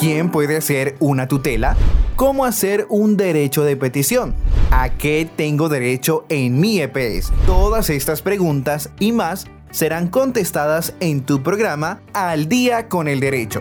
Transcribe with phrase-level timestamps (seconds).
[0.00, 1.76] ¿Quién puede hacer una tutela?
[2.16, 4.34] ¿Cómo hacer un derecho de petición?
[4.70, 7.30] ¿A qué tengo derecho en mi EPS?
[7.44, 13.60] Todas estas preguntas y más serán contestadas en tu programa Al día con el derecho.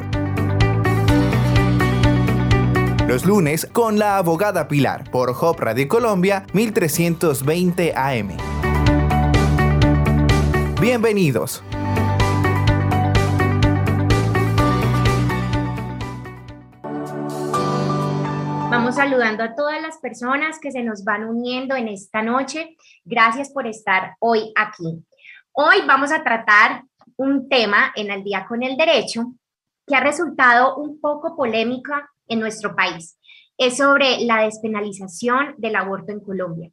[3.05, 8.29] Los lunes con la abogada Pilar por Hop Radio Colombia 1320 AM.
[10.79, 11.63] Bienvenidos.
[18.91, 22.75] Saludando a todas las personas que se nos van uniendo en esta noche.
[23.05, 25.05] Gracias por estar hoy aquí.
[25.51, 26.83] Hoy vamos a tratar
[27.15, 29.33] un tema en el día con el derecho
[29.85, 33.19] que ha resultado un poco polémica en nuestro país.
[33.57, 36.71] Es sobre la despenalización del aborto en Colombia.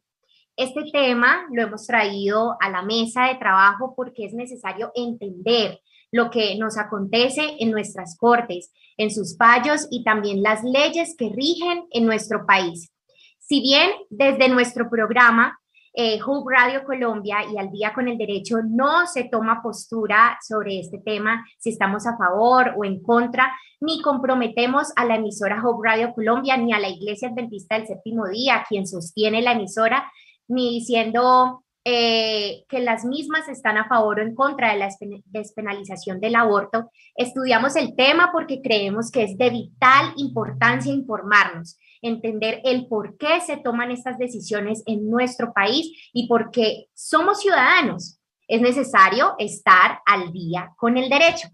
[0.55, 5.79] Este tema lo hemos traído a la mesa de trabajo porque es necesario entender
[6.11, 11.29] lo que nos acontece en nuestras cortes, en sus fallos y también las leyes que
[11.29, 12.91] rigen en nuestro país.
[13.39, 15.57] Si bien desde nuestro programa
[15.93, 20.79] eh, Hub Radio Colombia y al día con el derecho no se toma postura sobre
[20.79, 25.83] este tema, si estamos a favor o en contra, ni comprometemos a la emisora Hub
[25.83, 30.11] Radio Colombia ni a la Iglesia Adventista del Séptimo Día, quien sostiene la emisora,
[30.47, 34.89] ni diciendo eh, que las mismas están a favor o en contra de la
[35.27, 36.91] despenalización del aborto.
[37.15, 43.39] Estudiamos el tema porque creemos que es de vital importancia informarnos, entender el por qué
[43.39, 48.19] se toman estas decisiones en nuestro país y por qué somos ciudadanos.
[48.49, 51.47] Es necesario estar al día con el derecho.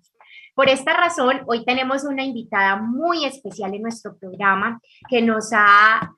[0.56, 6.12] Por esta razón, hoy tenemos una invitada muy especial en nuestro programa que nos ha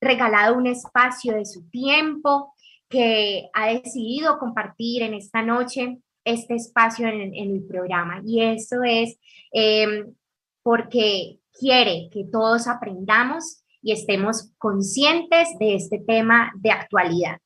[0.00, 2.54] regalado un espacio de su tiempo,
[2.88, 8.22] que ha decidido compartir en esta noche este espacio en, el programa.
[8.24, 9.18] Y eso es
[9.52, 10.14] em,
[10.62, 17.38] porque quiere que todos aprendamos y estemos conscientes de este tema de actualidad.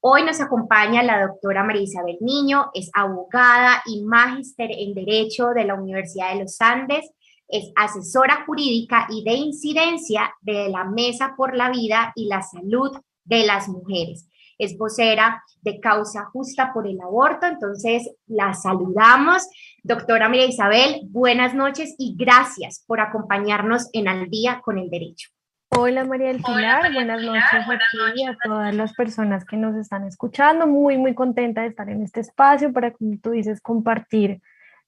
[0.00, 5.64] Hoy nos acompaña la doctora María Isabel Niño, es abogada y magíster en Derecho de
[5.64, 7.08] la Universidad de los Andes,
[7.46, 12.90] es asesora jurídica y de incidencia de la Mesa por la Vida y la Salud
[13.24, 14.28] de las Mujeres
[14.64, 17.46] es vocera de Causa Justa por el Aborto.
[17.46, 19.48] Entonces, la saludamos.
[19.82, 25.30] Doctora María Isabel, buenas noches y gracias por acompañarnos en Al Día con el Derecho.
[25.74, 30.66] Hola María del Pilar, buenas noches a a todas las personas que nos están escuchando.
[30.66, 34.42] Muy, muy contenta de estar en este espacio para, como tú dices, compartir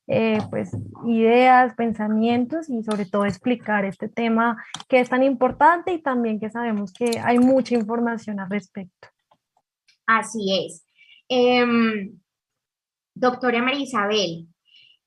[0.07, 0.77] eh, pues
[1.07, 6.51] ideas, pensamientos y sobre todo explicar este tema que es tan importante y también que
[6.51, 9.09] sabemos que hay mucha información al respecto.
[10.07, 10.87] Así es.
[11.29, 12.19] Em,
[13.15, 14.47] doctora María Isabel,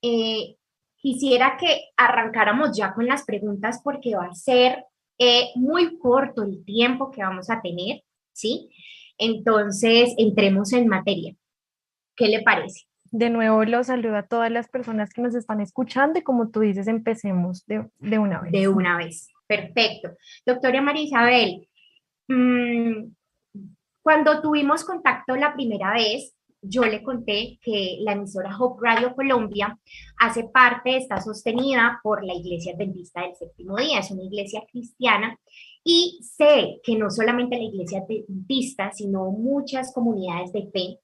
[0.01, 0.55] eh,
[0.97, 4.85] quisiera que arrancáramos ya con las preguntas porque va a ser
[5.19, 8.03] eh, muy corto el tiempo que vamos a tener,
[8.33, 8.69] ¿sí?
[9.17, 11.35] Entonces, entremos en materia.
[12.15, 12.87] ¿Qué le parece?
[13.11, 16.59] De nuevo, los saludo a todas las personas que nos están escuchando y como tú
[16.59, 18.51] dices, empecemos de, una vez.
[18.51, 20.11] De una vez, perfecto.
[20.45, 21.67] Doctora María Isabel,
[22.27, 23.05] mmm,
[24.07, 29.77] cuando tuvimos contacto la primera vez, yo le conté que la emisora Hope Radio Colombia
[30.17, 35.37] hace parte, está sostenida por la Iglesia Adventista del Séptimo Día, es una iglesia cristiana,
[35.83, 40.99] y sé que no solamente la Iglesia Adventista, sino muchas comunidades de fe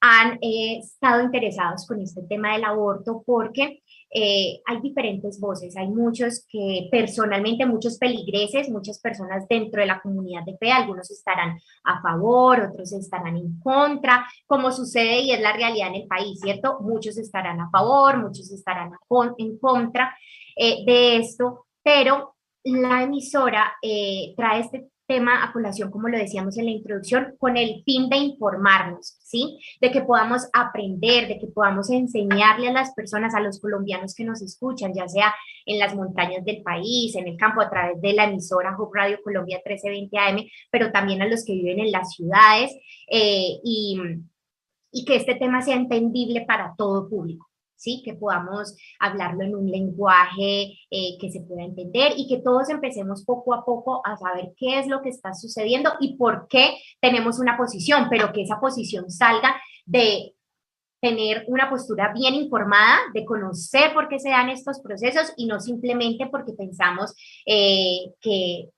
[0.00, 3.82] han eh, estado interesados con este tema del aborto porque
[4.18, 10.00] eh, hay diferentes voces, hay muchos que personalmente, muchos peligreses, muchas personas dentro de la
[10.00, 15.40] comunidad de fe, algunos estarán a favor, otros estarán en contra, como sucede y es
[15.40, 16.78] la realidad en el país, ¿cierto?
[16.80, 18.92] Muchos estarán a favor, muchos estarán
[19.38, 20.16] en contra
[20.56, 26.58] eh, de esto, pero la emisora eh, trae este tema a colación, como lo decíamos
[26.58, 29.58] en la introducción, con el fin de informarnos, ¿sí?
[29.80, 34.24] De que podamos aprender, de que podamos enseñarle a las personas, a los colombianos que
[34.24, 35.34] nos escuchan, ya sea
[35.64, 39.18] en las montañas del país, en el campo, a través de la emisora Hub Radio
[39.22, 42.72] Colombia 1320 AM, pero también a los que viven en las ciudades
[43.08, 44.00] eh, y,
[44.92, 47.46] y que este tema sea entendible para todo público.
[47.76, 48.02] ¿Sí?
[48.04, 53.24] Que podamos hablarlo en un lenguaje eh, que se pueda entender y que todos empecemos
[53.24, 57.38] poco a poco a saber qué es lo que está sucediendo y por qué tenemos
[57.38, 60.34] una posición, pero que esa posición salga de
[61.00, 65.60] tener una postura bien informada, de conocer por qué se dan estos procesos y no
[65.60, 67.14] simplemente porque pensamos
[67.44, 68.70] eh, que,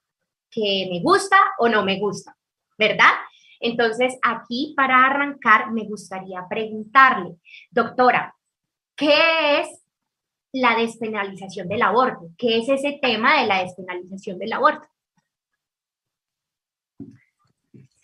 [0.50, 2.36] que me gusta o no me gusta,
[2.76, 3.12] ¿verdad?
[3.60, 7.36] Entonces, aquí para arrancar, me gustaría preguntarle,
[7.70, 8.34] doctora,
[8.98, 9.78] ¿Qué es
[10.52, 12.30] la despenalización del aborto.
[12.36, 14.88] ¿Qué es ese tema de la despenalización del aborto?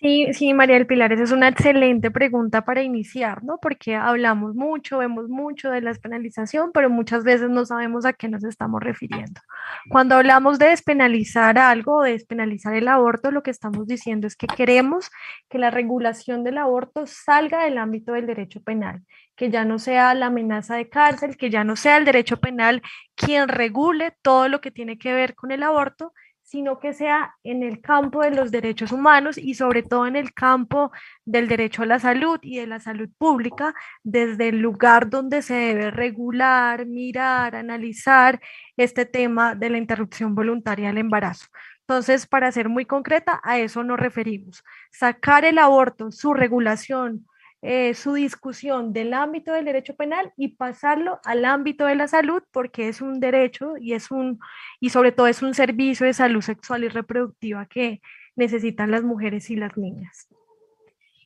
[0.05, 3.57] Sí, sí, María del Pilar, esa es una excelente pregunta para iniciar, ¿no?
[3.57, 8.29] Porque hablamos mucho, vemos mucho de la despenalización, pero muchas veces no sabemos a qué
[8.29, 9.41] nos estamos refiriendo.
[9.89, 14.47] Cuando hablamos de despenalizar algo, de despenalizar el aborto, lo que estamos diciendo es que
[14.47, 15.11] queremos
[15.49, 19.01] que la regulación del aborto salga del ámbito del derecho penal,
[19.37, 22.83] que ya no sea la amenaza de cárcel, que ya no sea el derecho penal
[23.15, 26.13] quien regule todo lo que tiene que ver con el aborto,
[26.45, 30.35] sino que sea en el campo de los derechos humanos y sobre todo en el
[30.35, 30.93] campo
[31.25, 35.55] del derecho a la salud y de la salud pública, desde el lugar donde se
[35.55, 38.41] debe regular, mirar, analizar
[38.77, 41.47] este tema de la interrupción voluntaria del embarazo.
[41.81, 44.63] Entonces, para ser muy concreta, a eso nos referimos.
[44.93, 47.27] Sacar el aborto, su regulación,
[47.67, 52.43] eh, su discusión del ámbito del derecho penal y pasarlo al ámbito de la salud
[52.53, 54.39] porque es un derecho y es un
[54.81, 58.03] y sobre todo es un servicio de salud sexual y reproductiva que
[58.37, 60.29] necesitan las mujeres y las niñas.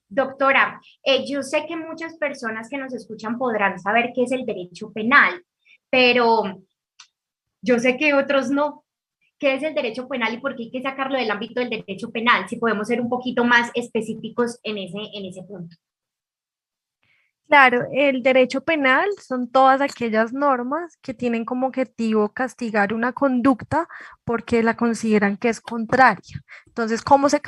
[0.09, 4.47] Doctora, eh, yo sé que muchas personas que nos escuchan podrán saber qué es el
[4.47, 5.43] derecho penal,
[5.91, 6.63] pero
[7.61, 8.85] yo sé que otros no.
[9.41, 12.13] ¿Qué es el derecho penal y por qué hay que sacarlo del ámbito del derecho
[12.13, 12.49] penal?
[12.49, 15.77] Si podemos ser un poquito más específicos en ese, en ese punto.
[17.49, 23.89] Claro, el derecho penal son todas aquellas normas que tienen como objetivo castigar una conducta
[24.25, 26.43] porque la consideran que es contraria.
[26.79, 27.43] Entonces, ¿cómo se,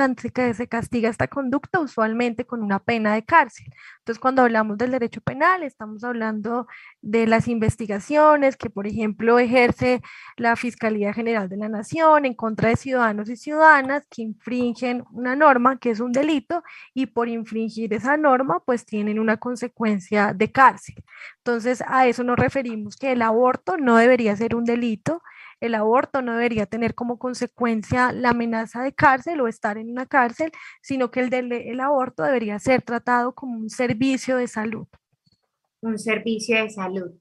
[0.55, 1.79] se castiga esta conducta?
[1.79, 3.67] Usualmente con una pena de cárcel.
[3.99, 6.67] Entonces, cuando hablamos del derecho penal, estamos hablando
[7.01, 10.03] de las investigaciones que, por ejemplo, ejerce
[10.37, 15.37] la Fiscalía General de la Nación en contra de ciudadanos y ciudadanas que infringen una
[15.37, 20.51] norma que es un delito y por infringir esa norma, pues tienen una consecuencia de
[20.51, 21.05] cárcel.
[21.37, 25.23] Entonces, a eso nos referimos que el aborto no debería ser un delito
[25.61, 30.07] el aborto no debería tener como consecuencia la amenaza de cárcel o estar en una
[30.07, 30.51] cárcel,
[30.83, 34.87] sino que el, el aborto debería ser tratado como un servicio de salud.
[35.83, 37.13] Un servicio de salud.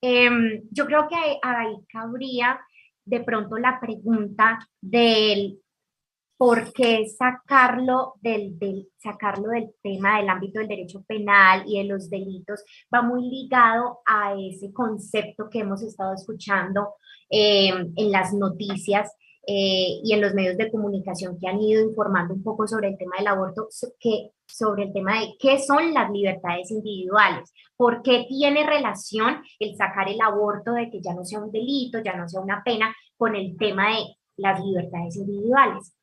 [0.00, 2.58] Em, yo creo que ahí cabría
[3.04, 5.60] de pronto la pregunta del
[6.38, 11.84] por qué sacarlo del, del, sacarlo del tema del ámbito del derecho penal y de
[11.84, 16.94] los delitos va muy ligado a ese concepto que hemos estado escuchando
[17.30, 19.10] eh, en las noticias
[19.46, 22.98] eh, y en los medios de comunicación que han ido informando un poco sobre el
[22.98, 23.68] tema del aborto,
[23.98, 29.74] que, sobre el tema de qué son las libertades individuales, por qué tiene relación el
[29.76, 32.94] sacar el aborto de que ya no sea un delito, ya no sea una pena,
[33.16, 35.94] con el tema de las libertades individuales.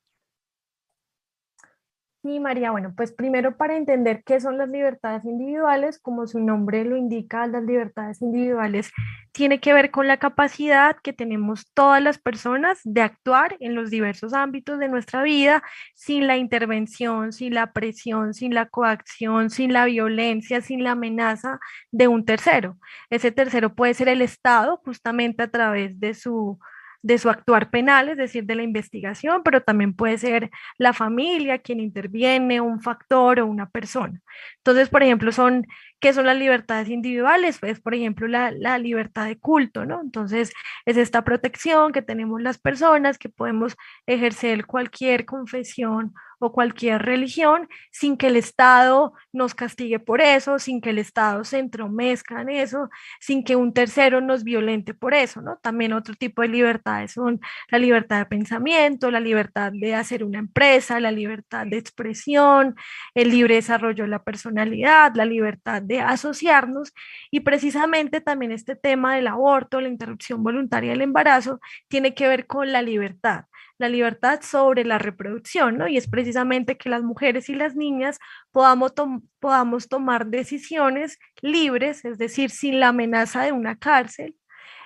[2.27, 6.83] Sí, María, bueno, pues primero para entender qué son las libertades individuales, como su nombre
[6.83, 8.91] lo indica, las libertades individuales
[9.31, 13.89] tiene que ver con la capacidad que tenemos todas las personas de actuar en los
[13.89, 15.63] diversos ámbitos de nuestra vida
[15.95, 21.61] sin la intervención, sin la presión, sin la coacción, sin la violencia, sin la amenaza
[21.91, 22.77] de un tercero.
[23.09, 26.59] Ese tercero puede ser el Estado justamente a través de su
[27.01, 31.59] de su actuar penal, es decir, de la investigación, pero también puede ser la familia
[31.59, 34.19] quien interviene, un factor o una persona.
[34.57, 35.65] Entonces, por ejemplo, son,
[35.99, 37.59] ¿qué son las libertades individuales?
[37.59, 40.01] Pues, por ejemplo, la, la libertad de culto, ¿no?
[40.01, 40.53] Entonces,
[40.85, 47.67] es esta protección que tenemos las personas, que podemos ejercer cualquier confesión o cualquier religión
[47.91, 52.49] sin que el Estado nos castigue por eso, sin que el Estado se entromezca en
[52.49, 55.57] eso, sin que un tercero nos violente por eso, ¿no?
[55.57, 60.39] También otro tipo de libertades son la libertad de pensamiento, la libertad de hacer una
[60.39, 62.75] empresa, la libertad de expresión,
[63.15, 66.93] el libre desarrollo de la personalidad, la libertad de asociarnos
[67.31, 72.47] y precisamente también este tema del aborto, la interrupción voluntaria del embarazo, tiene que ver
[72.47, 73.45] con la libertad
[73.77, 75.87] la libertad sobre la reproducción, ¿no?
[75.87, 78.19] Y es precisamente que las mujeres y las niñas
[78.51, 78.93] podamos,
[79.39, 84.35] podamos tomar decisiones libres, es decir, sin la amenaza de una cárcel,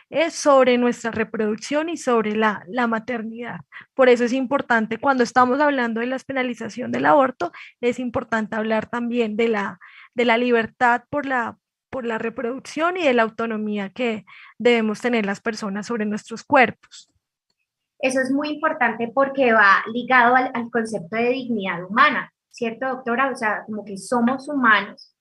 [0.09, 3.61] eh, sobre nuestra reproducción y sobre la, la, maternidad.
[3.93, 8.89] Por eso es importante, cuando estamos hablando de la penalización del aborto, es importante hablar
[8.89, 9.79] también de la,
[10.13, 11.57] de la libertad por la,
[11.89, 14.25] por la reproducción y de la autonomía que
[14.57, 17.11] debemos tener las personas sobre nuestros cuerpos.
[17.99, 23.29] Eso es muy importante porque va ligado al, concepto de dignidad humana, ¿cierto, doctora?
[23.29, 25.15] O sea, como que somos humanos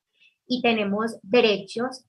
[0.46, 2.06] y tenemos derechos,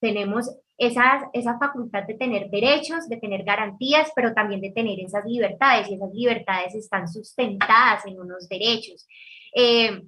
[0.00, 0.48] tenemos
[0.78, 5.90] esa, esa facultad de tener derechos, de tener garantías, pero también de tener esas libertades
[5.90, 9.06] y esas libertades están sustentadas en unos derechos.
[9.54, 10.02] Eh,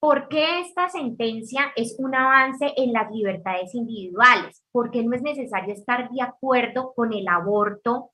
[0.00, 4.64] ¿Por qué esta sentencia es un avance en las libertades individuales?
[4.72, 8.10] Porque no es necesario estar de acuerdo con el aborto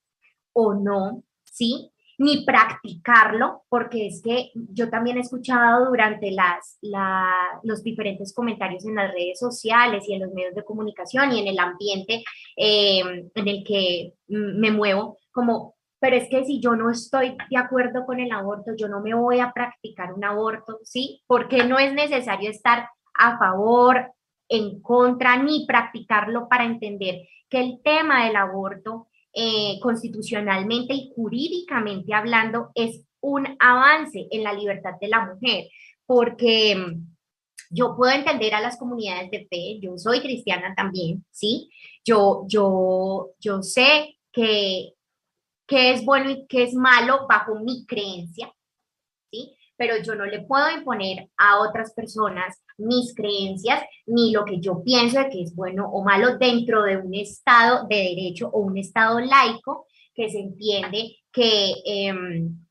[0.53, 1.93] o no, ¿sí?
[2.19, 6.77] Ni practicarlo, porque es que yo también he escuchado durante las,
[7.63, 11.47] los diferentes comentarios en las redes sociales y en los medios de comunicación y en
[11.47, 12.25] el ambiente
[12.57, 17.57] eh, en el que me muevo, como pero es que si yo no estoy de
[17.57, 21.23] acuerdo con el aborto, yo no me voy a practicar un aborto, ¿sí?
[21.27, 22.89] Porque no es necesario estar
[23.19, 24.13] a favor,
[24.49, 32.15] en contra, ni practicarlo para entender que el tema del aborto, eh, constitucionalmente y jurídicamente
[32.15, 35.67] hablando, es un avance en la libertad de la mujer,
[36.07, 37.17] porque mm,
[37.71, 41.71] yo puedo entender a las comunidades de fe, yo soy cristiana también, ¿sí?
[42.05, 44.93] Yo, yo, yo sé que
[45.67, 48.53] qué es bueno y qué es malo bajo mi creencia,
[49.31, 49.57] ¿sí?
[49.77, 54.83] Pero yo no le puedo imponer a otras personas mis creencias ni lo que yo
[54.83, 58.79] pienso de que es bueno o malo dentro de un estado de derecho o un
[58.79, 62.67] estado laico que se entiende que em,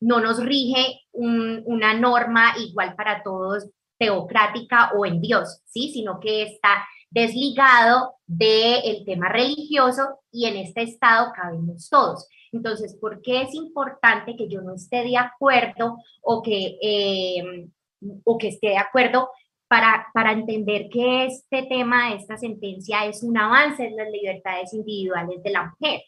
[0.00, 5.90] no nos rige una norma igual para todos teocrática o en Dios, ¿sí?
[5.92, 12.28] Sino que está desligado del tema religioso y en este estado cabemos todos.
[12.52, 17.68] Entonces, ¿por qué es importante que yo no esté de acuerdo o que, eh,
[18.24, 19.30] o que esté de acuerdo
[19.68, 25.42] para, para entender que este tema, esta sentencia es un avance en las libertades individuales
[25.42, 26.00] de la mujer?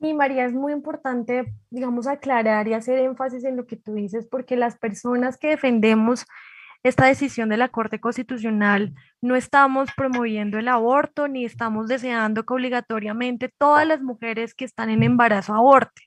[0.00, 4.28] Y María, es muy importante, digamos, aclarar y hacer énfasis en lo que tú dices,
[4.30, 6.24] porque las personas que defendemos
[6.84, 12.54] esta decisión de la Corte Constitucional, no estamos promoviendo el aborto ni estamos deseando que
[12.54, 16.06] obligatoriamente todas las mujeres que están en embarazo aborten,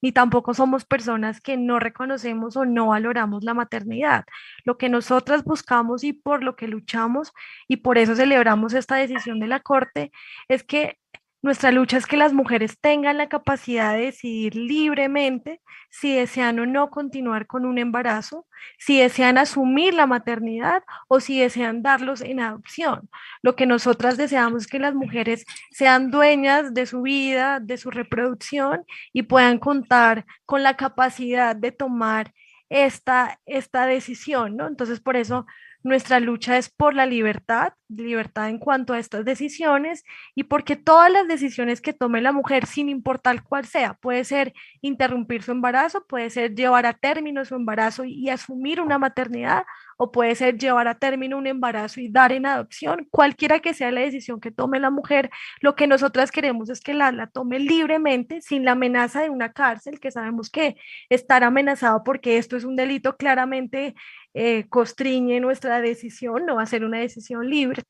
[0.00, 4.24] ni tampoco somos personas que no reconocemos o no valoramos la maternidad.
[4.64, 7.32] Lo que nosotras buscamos y por lo que luchamos
[7.68, 10.12] y por eso celebramos esta decisión de la Corte
[10.48, 10.98] es que
[11.42, 16.66] nuestra lucha es que las mujeres tengan la capacidad de decidir libremente si desean o
[16.66, 18.46] no continuar con un embarazo,
[18.78, 23.10] si desean asumir la maternidad o si desean darlos en adopción.
[23.42, 27.90] Lo que nosotras deseamos es que las mujeres sean dueñas de su vida, de su
[27.90, 32.32] reproducción y puedan contar con la capacidad de tomar
[32.70, 34.66] esta, esta decisión, ¿no?
[34.66, 35.44] Entonces, por eso
[35.82, 41.10] nuestra lucha es por la libertad, libertad en cuanto a estas decisiones y porque todas
[41.10, 46.06] las decisiones que tome la mujer, sin importar cuál sea, puede ser interrumpir su embarazo,
[46.06, 49.64] puede ser llevar a término su embarazo y, asumir una maternidad,
[49.98, 53.90] o puede ser llevar a término un embarazo y dar en adopción, cualquiera que sea
[53.92, 57.58] la decisión que tome la mujer, lo que nosotras queremos es que la, la tome
[57.58, 60.76] libremente, sin la amenaza de una cárcel, que sabemos que
[61.10, 63.94] estar amenazado porque esto es un delito claramente
[64.34, 67.82] eh, constriñe nuestra decisión, no va a ser una decisión libre.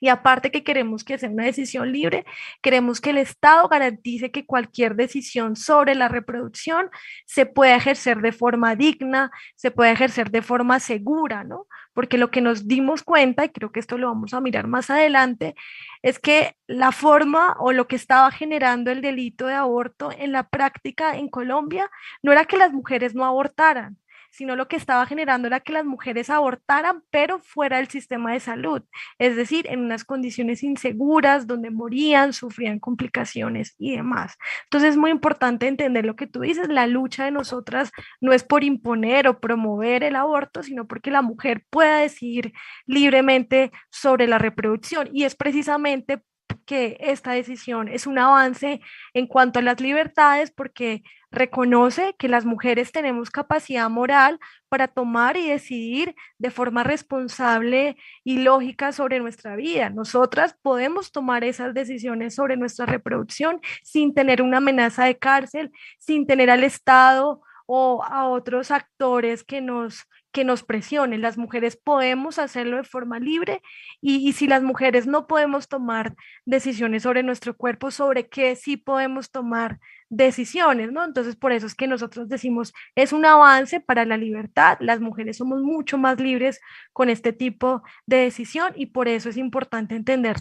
[0.00, 2.24] Y aparte que queremos que sea una decisión libre,
[2.62, 6.90] queremos que el Estado garantice que cualquier decisión sobre la reproducción
[7.26, 11.66] se pueda ejercer de forma digna, se pueda ejercer de forma segura, ¿no?
[11.94, 14.88] Porque lo que nos dimos cuenta, y creo que esto lo vamos a mirar más
[14.88, 15.54] adelante,
[16.02, 20.48] es que la forma o lo que estaba generando el delito de aborto en la
[20.48, 21.90] práctica en Colombia
[22.22, 23.96] no era que las mujeres no abortaran,
[24.30, 28.40] sino lo que estaba generando era que las mujeres abortaran, pero fuera del sistema de
[28.40, 28.82] salud,
[29.18, 34.36] es decir, en unas condiciones inseguras, donde morían, sufrían complicaciones y demás.
[34.64, 38.44] Entonces es muy importante entender lo que tú dices, la lucha de nosotras no es
[38.44, 42.52] por imponer o promover el aborto, sino porque la mujer pueda decidir
[42.86, 46.22] libremente sobre la reproducción y es precisamente
[46.66, 48.80] que esta decisión es un avance
[49.14, 54.38] en cuanto a las libertades porque reconoce que las mujeres tenemos capacidad moral
[54.68, 59.90] para tomar y decidir de forma responsable y lógica sobre nuestra vida.
[59.90, 66.26] Nosotras podemos tomar esas decisiones sobre nuestra reproducción sin tener una amenaza de cárcel, sin
[66.26, 71.22] tener al Estado o a otros actores que nos que nos presionen.
[71.22, 73.62] Las mujeres podemos hacerlo de forma libre
[74.00, 79.30] y, si las mujeres no podemos tomar decisiones sobre nuestro cuerpo, sobre qué sí podemos
[79.30, 81.04] tomar decisiones, ¿no?
[81.04, 85.36] Entonces, por eso es que nosotros decimos, es un avance para la libertad, las mujeres
[85.36, 86.60] somos mucho más libres
[86.92, 90.36] con este tipo de decisión y por eso es importante entender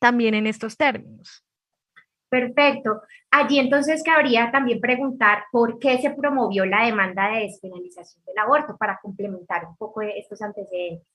[0.00, 1.45] también en estos términos.
[2.28, 3.02] Perfecto.
[3.30, 8.76] Allí entonces cabría también preguntar por qué se promovió la demanda de despenalización del aborto
[8.76, 11.06] para complementar un poco estos antecedentes.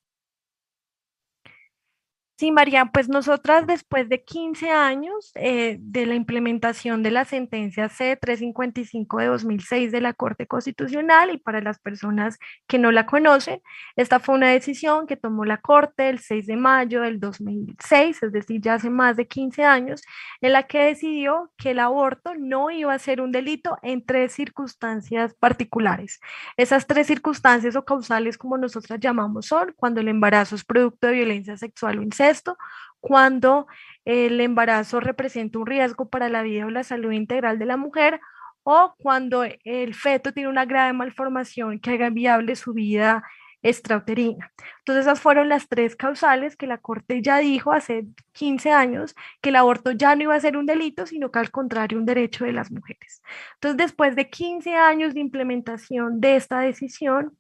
[2.42, 7.88] Sí, María, pues nosotras después de 15 años eh, de la implementación de la sentencia
[7.88, 13.62] C355 de 2006 de la Corte Constitucional y para las personas que no la conocen,
[13.96, 18.32] esta fue una decisión que tomó la Corte el 6 de mayo del 2006, es
[18.32, 20.02] decir, ya hace más de 15 años,
[20.42, 24.34] en la que decidió que el aborto no iba a ser un delito en tres
[24.34, 26.20] circunstancias particulares.
[26.58, 31.14] Esas tres circunstancias o causales, como nosotras llamamos, son cuando el embarazo es producto de
[31.14, 32.58] violencia sexual o incesto, esto
[33.00, 33.68] cuando
[34.06, 38.20] el embarazo representa un riesgo para la vida o la salud integral de la mujer
[38.64, 43.24] o cuando el feto tiene una grave malformación que haga viable su vida
[43.64, 44.52] extrauterina.
[44.80, 49.50] Entonces esas fueron las tres causales que la Corte ya dijo hace 15 años que
[49.50, 52.46] el aborto ya no iba a ser un delito, sino que al contrario un derecho
[52.46, 53.22] de las mujeres.
[53.56, 57.38] Entonces después de 15 años de implementación de esta decisión,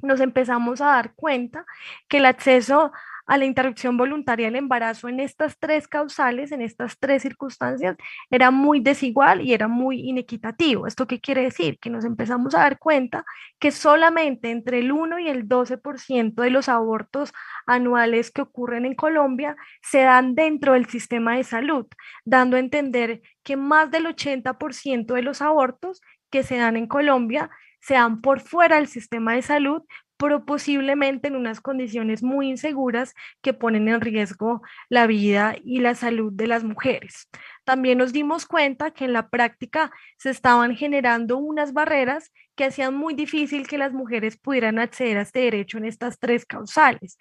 [0.00, 1.66] nos empezamos a dar cuenta
[2.08, 2.92] que el acceso
[3.28, 7.96] a la interrupción voluntaria del embarazo en estas tres causales, en estas tres circunstancias,
[8.30, 10.86] era muy desigual y era muy inequitativo.
[10.86, 11.78] ¿Esto qué quiere decir?
[11.78, 13.24] Que nos empezamos a dar cuenta
[13.58, 17.32] que solamente entre el 1 y el 12% de los abortos
[17.66, 21.86] anuales que ocurren en Colombia se dan dentro del sistema de salud,
[22.24, 27.50] dando a entender que más del 80% de los abortos que se dan en Colombia
[27.80, 29.82] se dan por fuera del sistema de salud,
[30.18, 35.94] pero posiblemente en unas condiciones muy inseguras que ponen en riesgo la vida y la
[35.94, 37.28] salud de las mujeres.
[37.64, 42.94] También nos dimos cuenta que en la práctica se estaban generando unas barreras que hacían
[42.94, 47.16] muy difícil que las mujeres pudieran acceder a este derecho en estas tres causales.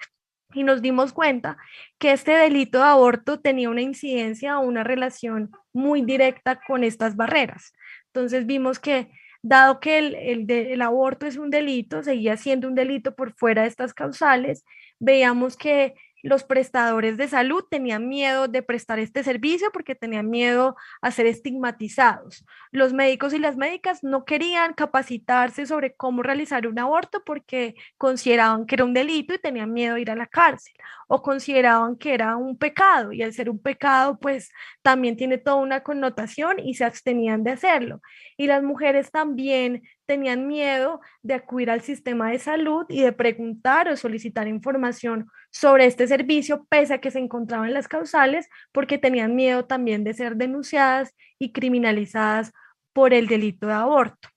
[0.54, 1.58] Y nos dimos cuenta
[2.00, 7.16] que este delito de aborto tenía una incidencia o una relación muy directa con estas
[7.16, 7.74] barreras.
[8.08, 9.12] Entonces vimos que
[9.48, 10.16] dado que el,
[10.50, 14.66] el, aborto es un delito, seguía siendo un delito por fuera de estas causales,
[15.00, 20.76] veíamos que los prestadores de salud tenían miedo de prestar este servicio porque tenían miedo
[21.02, 22.46] a ser estigmatizados.
[22.72, 28.66] Los médicos y las médicas no querían capacitarse sobre cómo realizar un aborto porque consideraban
[28.66, 30.74] que era un delito y tenían miedo de ir a la cárcel
[31.08, 35.58] o consideraban que era un pecado y al ser un pecado pues también tiene toda
[35.58, 38.02] una connotación y se abstenían de hacerlo.
[38.38, 43.90] Y las mujeres también tenían miedo de acudir al sistema de salud y de preguntar
[43.90, 49.36] o solicitar información sobre este servicio, pese a que se encontraban las causales, porque tenían
[49.36, 52.54] miedo también de ser denunciadas y criminalizadas
[52.94, 54.30] por el delito de aborto.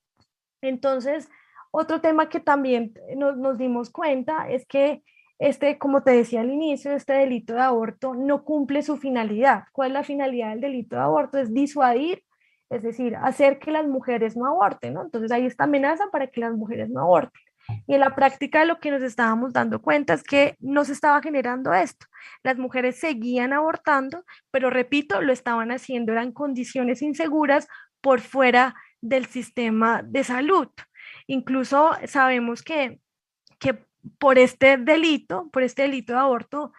[0.60, 1.30] Entonces,
[1.70, 5.02] otro tema que también nos, nos dimos cuenta es que
[5.38, 9.64] este, como te decía al inicio, este delito de aborto no cumple su finalidad.
[9.72, 11.38] ¿Cuál es la finalidad del delito de aborto?
[11.38, 12.22] Es disuadir
[12.70, 15.02] es decir, hacer que las mujeres no aborten, ¿no?
[15.02, 17.42] Entonces hay esta amenaza para que las mujeres no aborten.
[17.86, 21.20] Y en la práctica lo que nos estábamos dando cuenta es que no se estaba
[21.20, 22.06] generando esto.
[22.42, 27.66] Las mujeres seguían abortando, pero repito, lo estaban haciendo, eran condiciones inseguras
[28.00, 30.68] por fuera del sistema de salud.
[31.26, 33.00] Incluso sabemos que,
[33.58, 33.84] que
[34.18, 36.72] por este delito, por este delito de aborto,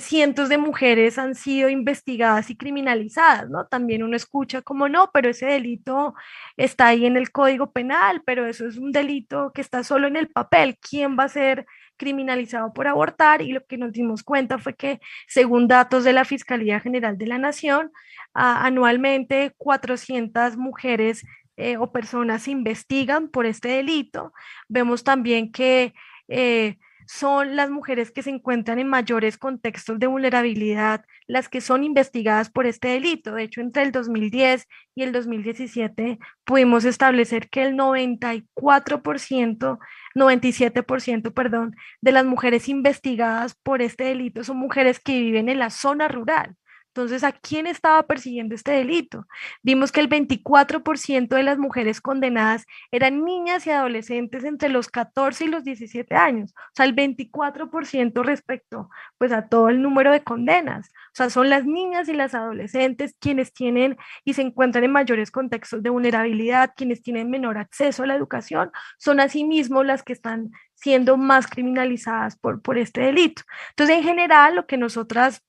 [0.00, 3.66] cientos de mujeres han sido investigadas y criminalizadas, ¿no?
[3.66, 6.14] También uno escucha como no, pero ese delito
[6.56, 10.16] está ahí en el Código Penal, pero eso es un delito que está solo en
[10.16, 10.78] el papel.
[10.78, 13.42] ¿Quién va a ser criminalizado por abortar?
[13.42, 17.26] Y lo que nos dimos cuenta fue que, según datos de la Fiscalía General de
[17.26, 17.92] la Nación,
[18.34, 21.24] anualmente 400 mujeres
[21.56, 24.32] eh, o personas se investigan por este delito.
[24.68, 25.94] Vemos también que...
[26.28, 31.84] Eh, son las mujeres que se encuentran en mayores contextos de vulnerabilidad las que son
[31.84, 33.34] investigadas por este delito.
[33.34, 39.78] De hecho, entre el 2010 y el 2017 pudimos establecer que el 94%,
[40.14, 45.70] 97%, perdón, de las mujeres investigadas por este delito son mujeres que viven en la
[45.70, 46.56] zona rural.
[46.96, 49.26] Entonces, ¿a quién estaba persiguiendo este delito?
[49.62, 55.44] Vimos que el 24% de las mujeres condenadas eran niñas y adolescentes entre los 14
[55.44, 56.54] y los 17 años.
[56.56, 60.88] O sea, el 24% respecto pues a todo el número de condenas.
[60.88, 65.30] O sea, son las niñas y las adolescentes quienes tienen y se encuentran en mayores
[65.30, 70.50] contextos de vulnerabilidad, quienes tienen menor acceso a la educación, son asimismo las que están
[70.72, 73.42] siendo más criminalizadas por, por este delito.
[73.70, 75.42] Entonces, en general, lo que nosotras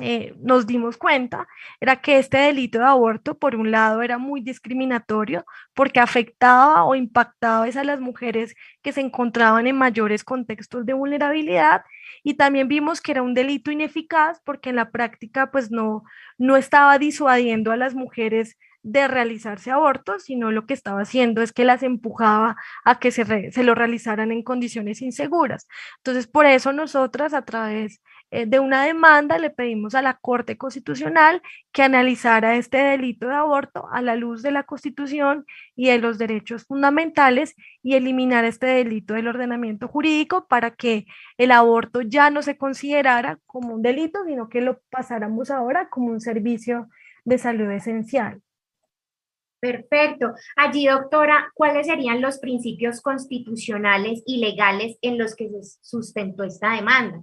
[0.00, 1.46] eh, nos dimos cuenta
[1.80, 6.96] era que este delito de aborto, por un lado, era muy discriminatorio porque afectaba o
[6.96, 11.82] impactaba a las mujeres que se encontraban en mayores contextos de vulnerabilidad
[12.24, 16.02] y también vimos que era un delito ineficaz porque en la práctica pues no,
[16.38, 21.52] no estaba disuadiendo a las mujeres de realizarse abortos, sino lo que estaba haciendo es
[21.52, 25.66] que las empujaba a que se, se lo realizaran en condiciones inseguras.
[25.98, 31.40] Entonces, por eso nosotras a través de una demanda, le pedimos a la Corte Constitucional
[31.72, 36.18] que analizara este delito de aborto a la luz de la Constitución y de los
[36.18, 41.06] derechos fundamentales y eliminar este delito del ordenamiento jurídico para que
[41.38, 46.08] el aborto ya no se considerara como un delito, sino que lo pasáramos ahora como
[46.08, 46.88] un servicio
[47.24, 48.42] de salud esencial.
[49.60, 50.34] Perfecto.
[50.56, 56.74] Allí, doctora, ¿cuáles serían los principios constitucionales y legales en los que se sustentó esta
[56.74, 57.22] demanda?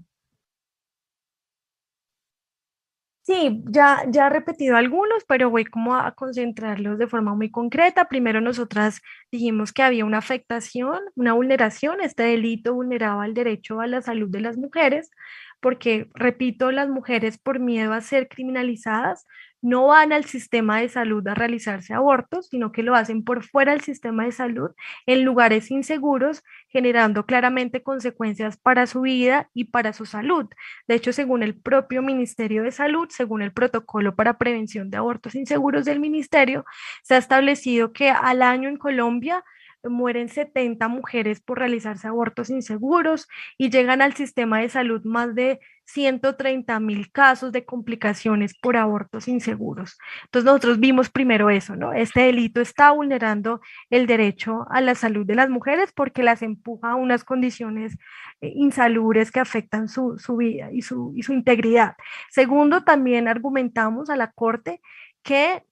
[3.25, 8.05] Sí, ya, ya he repetido algunos, pero voy como a concentrarlos de forma muy concreta.
[8.09, 8.99] Primero, nosotras
[9.31, 12.01] dijimos que había una afectación, una vulneración.
[12.01, 15.11] Este delito vulneraba el derecho a la salud de las mujeres,
[15.59, 19.27] porque, repito, las mujeres por miedo a ser criminalizadas
[19.61, 23.71] no van al sistema de salud a realizarse abortos, sino que lo hacen por fuera
[23.71, 24.71] del sistema de salud,
[25.05, 30.47] en lugares inseguros, generando claramente consecuencias para su vida y para su salud.
[30.87, 35.35] De hecho, según el propio Ministerio de Salud, según el protocolo para prevención de abortos
[35.35, 36.65] inseguros del Ministerio,
[37.03, 39.43] se ha establecido que al año en Colombia
[39.83, 45.59] mueren 70 mujeres por realizarse abortos inseguros y llegan al sistema de salud más de
[45.91, 49.97] 130 mil casos de complicaciones por abortos inseguros.
[50.25, 51.93] Entonces nosotros vimos primero eso, ¿no?
[51.93, 56.91] Este delito está vulnerando el derecho a la salud de las mujeres porque las empuja
[56.91, 57.97] a unas condiciones
[58.41, 61.95] eh, insalubres que afectan su, vida y su, y su integridad.
[62.29, 64.81] Segundo, también argumentamos a la Corte
[65.23, 65.63] que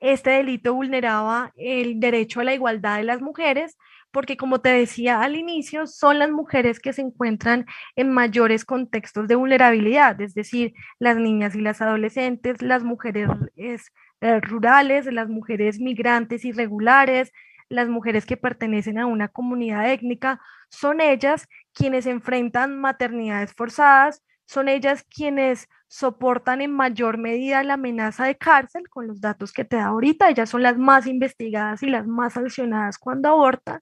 [0.00, 3.76] este delito vulneraba el derecho a la igualdad de las mujeres,
[4.16, 9.28] porque como te decía al inicio, son las mujeres que se encuentran en mayores contextos
[9.28, 13.28] de vulnerabilidad, es decir, las niñas y las adolescentes, las mujeres
[14.22, 17.30] eh, rurales, las mujeres migrantes irregulares,
[17.68, 24.68] las mujeres que pertenecen a una comunidad étnica, son ellas quienes enfrentan maternidades forzadas, son
[24.68, 29.76] ellas quienes soportan en mayor medida la amenaza de cárcel con los datos que te
[29.76, 30.28] da ahorita.
[30.30, 33.80] Ellas son las más investigadas y las más sancionadas cuando abortan.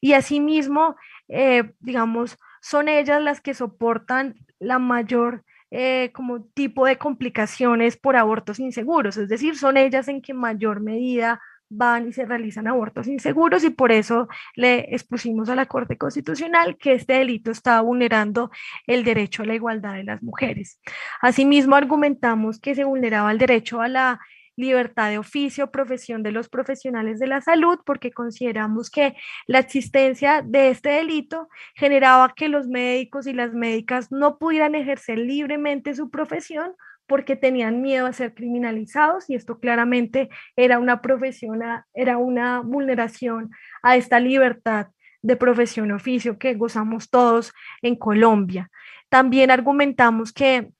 [0.00, 0.96] Y asimismo,
[1.28, 8.16] eh, digamos, son ellas las que soportan la mayor eh, como tipo de complicaciones por
[8.16, 9.16] abortos inseguros.
[9.16, 11.40] Es decir, son ellas en que mayor medida
[11.72, 16.76] van y se realizan abortos inseguros y por eso le expusimos a la Corte Constitucional
[16.76, 18.50] que este delito está vulnerando
[18.86, 20.80] el derecho a la igualdad de las mujeres.
[21.20, 24.20] Asimismo, argumentamos que se vulneraba el derecho a la
[24.56, 30.42] libertad de oficio, profesión de los profesionales de la salud, porque consideramos que la existencia
[30.42, 36.10] de este delito generaba que los médicos y las médicas no pudieran ejercer libremente su
[36.10, 36.74] profesión
[37.12, 41.60] porque tenían miedo a ser criminalizados y esto claramente era una profesión,
[41.92, 43.50] era una vulneración
[43.82, 44.86] a esta libertad
[45.20, 48.70] de profesión oficio que gozamos todos en Colombia.
[49.10, 50.70] También argumentamos que,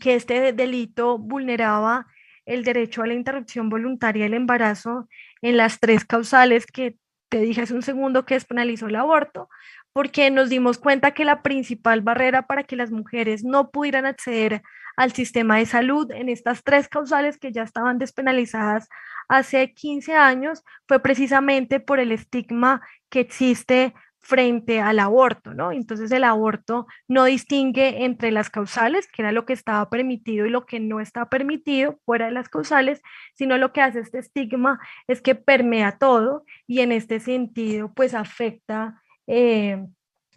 [0.00, 2.08] que este delito vulneraba
[2.46, 5.08] el derecho a la interrupción voluntaria del embarazo
[5.40, 6.96] en las tres causales que
[7.28, 9.48] te dije hace un segundo que despenalizó el aborto,
[9.92, 14.62] porque nos dimos cuenta que la principal barrera para que las mujeres no pudieran acceder
[14.96, 18.88] al sistema de salud en estas tres causales que ya estaban despenalizadas
[19.28, 25.72] hace 15 años fue precisamente por el estigma que existe frente al aborto, ¿no?
[25.72, 30.50] Entonces el aborto no distingue entre las causales, que era lo que estaba permitido y
[30.50, 33.00] lo que no está permitido fuera de las causales,
[33.34, 38.14] sino lo que hace este estigma es que permea todo y en este sentido pues
[38.14, 39.86] afecta eh,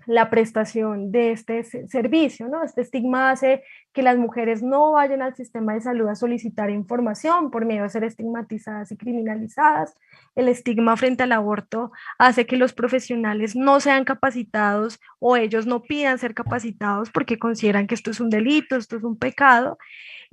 [0.05, 2.63] la prestación de este servicio, ¿no?
[2.63, 3.63] Este estigma hace
[3.93, 7.89] que las mujeres no vayan al sistema de salud a solicitar información por miedo a
[7.89, 9.95] ser estigmatizadas y criminalizadas.
[10.35, 15.83] El estigma frente al aborto hace que los profesionales no sean capacitados o ellos no
[15.83, 19.77] pidan ser capacitados porque consideran que esto es un delito, esto es un pecado.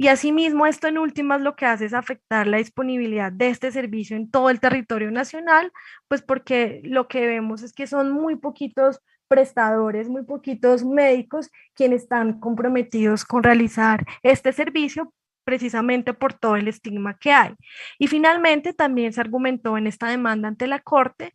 [0.00, 4.16] Y asimismo, esto en últimas lo que hace es afectar la disponibilidad de este servicio
[4.16, 5.72] en todo el territorio nacional,
[6.09, 12.03] pues porque lo que vemos es que son muy poquitos prestadores, muy poquitos médicos quienes
[12.03, 15.14] están comprometidos con realizar este servicio
[15.45, 17.55] precisamente por todo el estigma que hay.
[17.97, 21.35] Y finalmente también se argumentó en esta demanda ante la Corte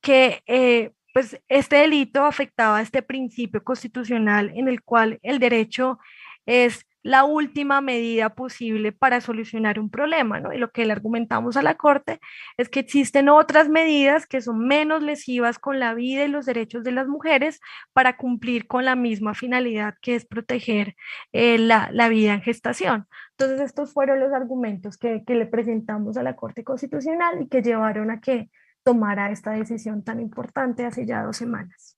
[0.00, 6.00] que eh, pues este delito afectaba este principio constitucional en el cual el derecho
[6.46, 10.52] es la última medida posible para solucionar un problema, ¿no?
[10.52, 12.20] Y lo que le argumentamos a la Corte
[12.56, 16.82] es que existen otras medidas que son menos lesivas con la vida y los derechos
[16.82, 17.60] de las mujeres
[17.92, 20.96] para cumplir con la misma finalidad que es proteger
[21.32, 23.06] eh, la, la, vida en gestación.
[23.38, 27.62] Entonces, estos fueron los argumentos que, que le presentamos a la Corte Constitucional y que
[27.62, 28.50] llevaron a que
[28.82, 31.96] tomara esta decisión tan importante hace ya dos semanas.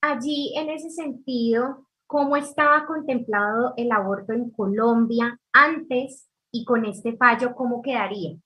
[0.00, 7.16] Allí, en ese sentido, cómo estaba contemplado el aborto en Colombia antes y con este
[7.16, 8.36] fallo, ¿cómo quedaría?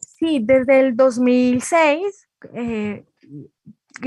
[0.00, 3.04] Sí, desde el 2006, eh,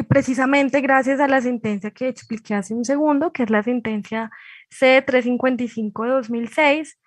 [0.10, 4.29] precisamente gracias a la sentencia que expliqué hace un segundo, que es la sentencia
[4.69, 6.99] C355 de 2006,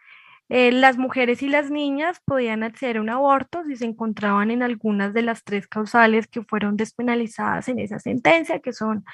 [0.49, 4.63] eh, las mujeres y las niñas podían acceder a un aborto si se encontraban en
[4.63, 9.05] algunas de las tres causales que fueron despenalizadas en esa sentencia, que son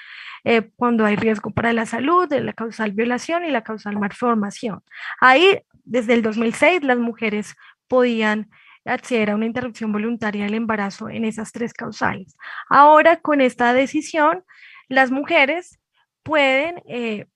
[0.45, 4.83] eh, cuando hay riesgo para la salud, la causal violación y la causal malformación.
[5.21, 7.57] Ahí, desde el 2006, las mujeres
[7.89, 8.49] podían
[8.85, 12.37] acceder a una interrupción voluntaria del embarazo en esas tres causales.
[12.69, 14.45] Ahora, con esta decisión,
[14.89, 15.79] las mujeres
[16.23, 17.27] pueden eh,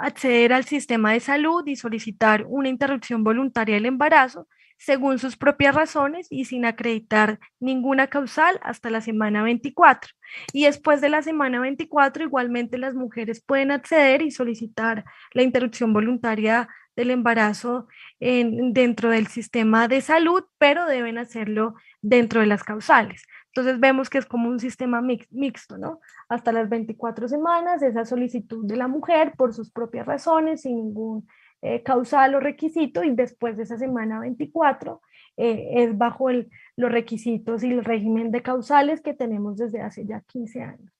[0.00, 5.74] acceder al sistema de salud y solicitar una interrupción voluntaria del embarazo según sus propias
[5.74, 10.12] razones y sin acreditar ninguna causal hasta la semana 24.
[10.52, 15.92] Y después de la semana 24, igualmente las mujeres pueden acceder y solicitar la interrupción
[15.92, 17.88] voluntaria del embarazo
[18.20, 23.22] en, dentro del sistema de salud, pero deben hacerlo dentro de las causales.
[23.56, 26.00] Entonces vemos que es como un sistema mixto, ¿no?
[26.28, 31.26] Hasta las 24 semanas, esa solicitud de la mujer por sus propias razones, sin ningún
[31.62, 35.00] eh, causal o requisito, y después de esa semana 24
[35.38, 40.20] eh, es bajo los requisitos y el régimen de causales que tenemos desde hace ya
[40.20, 40.92] 15 años.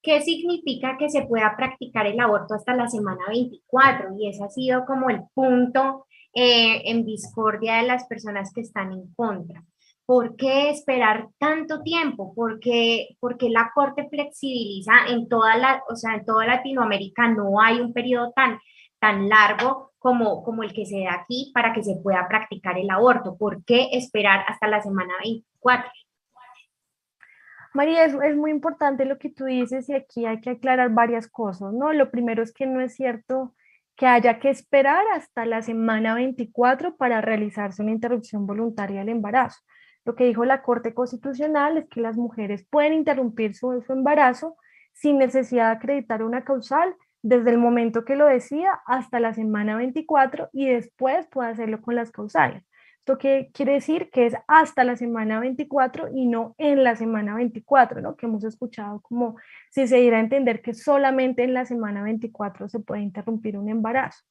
[0.00, 4.16] ¿Qué significa que se pueda practicar el aborto hasta la semana 24?
[4.18, 8.92] Y ese ha sido como el punto eh, en discordia de las personas que están
[8.92, 9.62] en contra.
[10.12, 12.34] ¿Por qué esperar tanto tiempo?
[12.34, 17.58] ¿Por qué, porque la Corte flexibiliza en toda, la, o sea, en toda Latinoamérica no
[17.58, 18.58] hay un periodo tan,
[18.98, 22.90] tan largo como, como el que se da aquí para que se pueda practicar el
[22.90, 23.38] aborto?
[23.38, 25.90] ¿Por qué esperar hasta la semana 24?
[27.72, 31.26] María, es, es, muy importante lo que tú dices y aquí hay que aclarar varias
[31.26, 31.90] cosas, ¿no?
[31.94, 33.54] Lo primero es que no es cierto
[33.96, 39.62] que haya que esperar hasta la semana 24 para realizarse una interrupción voluntaria del embarazo.
[40.04, 44.56] Lo que dijo la Corte Constitucional es que las mujeres pueden interrumpir su, su embarazo
[44.92, 49.76] sin necesidad de acreditar una causal desde el momento que lo decida hasta la semana
[49.76, 52.64] 24 y después puede hacerlo con las causales.
[52.98, 57.34] Esto que quiere decir que es hasta la semana 24 y no en la semana
[57.34, 58.16] 24, ¿no?
[58.16, 59.36] Que hemos escuchado como
[59.70, 63.68] si se diera a entender que solamente en la semana 24 se puede interrumpir un
[63.68, 64.22] embarazo.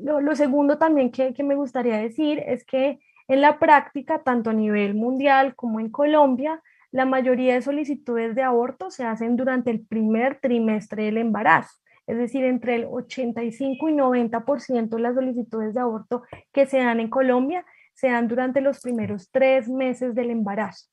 [0.00, 2.98] lo, segundo también que, que me gustaría decir es que
[3.32, 8.42] en la práctica, tanto a nivel mundial como en Colombia, la mayoría de solicitudes de
[8.42, 13.92] aborto se hacen durante el primer trimestre del embarazo es decir, entre el 85 y
[13.94, 17.64] 90% de las solicitudes de aborto que se dan en Colombia
[17.94, 20.88] se dan durante los primeros tres meses del embarazo.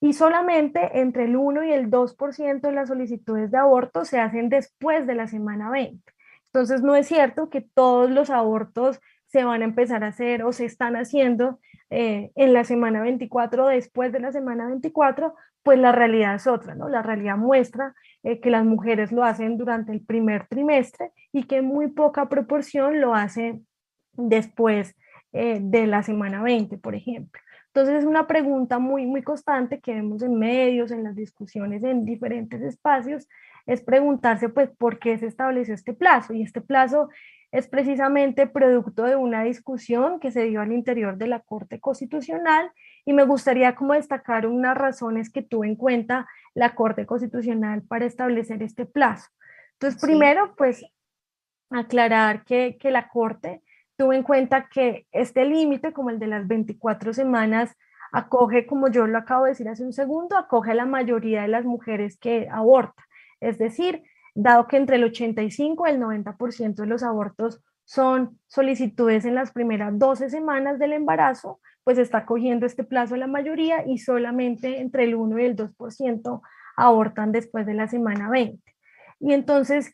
[0.00, 4.48] Y solamente entre el 1 y el 2% de las solicitudes de aborto se hacen
[4.48, 6.00] después de la semana 20.
[6.46, 9.00] Entonces, no es cierto que todos los abortos
[9.32, 13.64] se van a empezar a hacer o se están haciendo eh, en la semana 24
[13.64, 16.88] o después de la semana 24, pues la realidad es otra, ¿no?
[16.88, 21.62] La realidad muestra eh, que las mujeres lo hacen durante el primer trimestre y que
[21.62, 23.66] muy poca proporción lo hacen
[24.12, 24.94] después
[25.32, 27.40] eh, de la semana 20, por ejemplo.
[27.68, 32.04] Entonces es una pregunta muy, muy constante que vemos en medios, en las discusiones, en
[32.04, 33.26] diferentes espacios,
[33.64, 36.34] es preguntarse pues por qué se estableció este plazo.
[36.34, 37.08] Y este plazo
[37.52, 42.72] es precisamente producto de una discusión que se dio al interior de la Corte Constitucional
[43.04, 48.06] y me gustaría como destacar unas razones que tuvo en cuenta la Corte Constitucional para
[48.06, 49.28] establecer este plazo.
[49.74, 50.82] Entonces, primero, pues
[51.70, 53.62] aclarar que, que la Corte
[53.96, 57.76] tuvo en cuenta que este límite, como el de las 24 semanas,
[58.12, 61.48] acoge, como yo lo acabo de decir hace un segundo, acoge a la mayoría de
[61.48, 63.04] las mujeres que abortan.
[63.40, 69.24] Es decir, dado que entre el 85 y el 90% de los abortos son solicitudes
[69.24, 73.98] en las primeras 12 semanas del embarazo, pues está cogiendo este plazo la mayoría y
[73.98, 76.40] solamente entre el 1 y el 2%
[76.76, 78.58] abortan después de la semana 20.
[79.20, 79.92] Y entonces,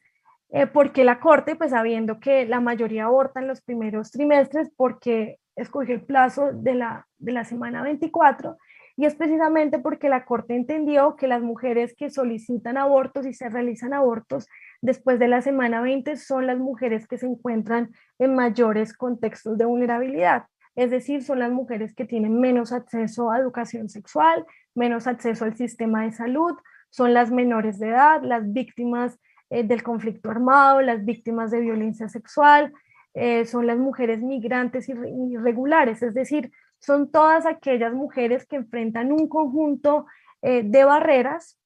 [0.50, 1.56] eh, ¿por qué la Corte?
[1.56, 6.74] Pues sabiendo que la mayoría aborta en los primeros trimestres, porque escogió el plazo de
[6.74, 8.56] la, de la semana 24
[8.98, 13.48] y es precisamente porque la Corte entendió que las mujeres que solicitan abortos y se
[13.48, 14.48] realizan abortos
[14.82, 19.66] después de la semana 20 son las mujeres que se encuentran en mayores contextos de
[19.66, 20.46] vulnerabilidad.
[20.74, 25.56] Es decir, son las mujeres que tienen menos acceso a educación sexual, menos acceso al
[25.56, 26.56] sistema de salud,
[26.90, 29.16] son las menores de edad, las víctimas
[29.48, 32.72] eh, del conflicto armado, las víctimas de violencia sexual,
[33.14, 39.28] eh, son las mujeres migrantes irregulares, es decir, son todas aquellas mujeres que enfrentan un
[39.28, 40.06] conjunto
[40.42, 41.58] eh, de barreras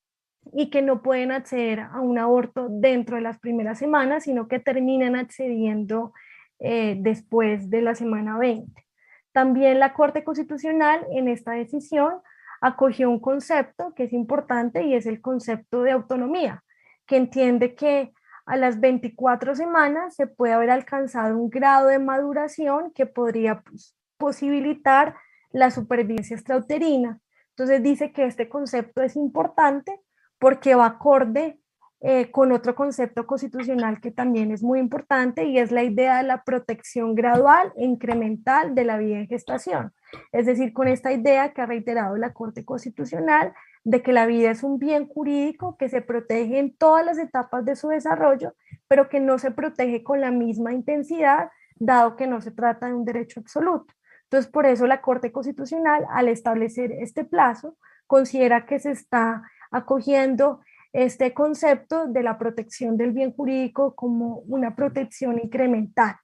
[0.53, 4.59] y que no pueden acceder a un aborto dentro de las primeras semanas, sino que
[4.59, 6.13] terminan accediendo
[6.59, 8.85] eh, después de la semana 20.
[9.33, 12.15] También la Corte Constitucional en esta decisión
[12.61, 16.63] acogió un concepto que es importante y es el concepto de autonomía,
[17.07, 18.13] que entiende que
[18.47, 23.97] a las 24 semanas se puede haber alcanzado un grado de maduración que podría pues,
[24.17, 25.15] posibilitar
[25.51, 27.21] la supervivencia extrauterina.
[27.51, 30.01] Entonces dice que este concepto es importante
[30.39, 31.59] porque va acorde
[32.05, 36.25] eh, con otro concepto constitucional que también es muy importante y es la idea de
[36.25, 39.93] la protección gradual e incremental de la vida en gestación.
[40.33, 43.53] Es decir, con esta idea que ha reiterado la Corte Constitucional
[43.85, 47.65] de que la vida es un bien jurídico que se protege en todas las etapas
[47.65, 48.57] de su desarrollo,
[48.89, 52.95] pero que no se protege con la misma intensidad, dado que no se trata de
[52.95, 53.95] un derecho absoluto.
[54.33, 60.63] Entonces, por eso la Corte Constitucional, al establecer este plazo, considera que se está acogiendo
[60.95, 66.17] este concepto de la protección del bien jurídico como una protección incremental.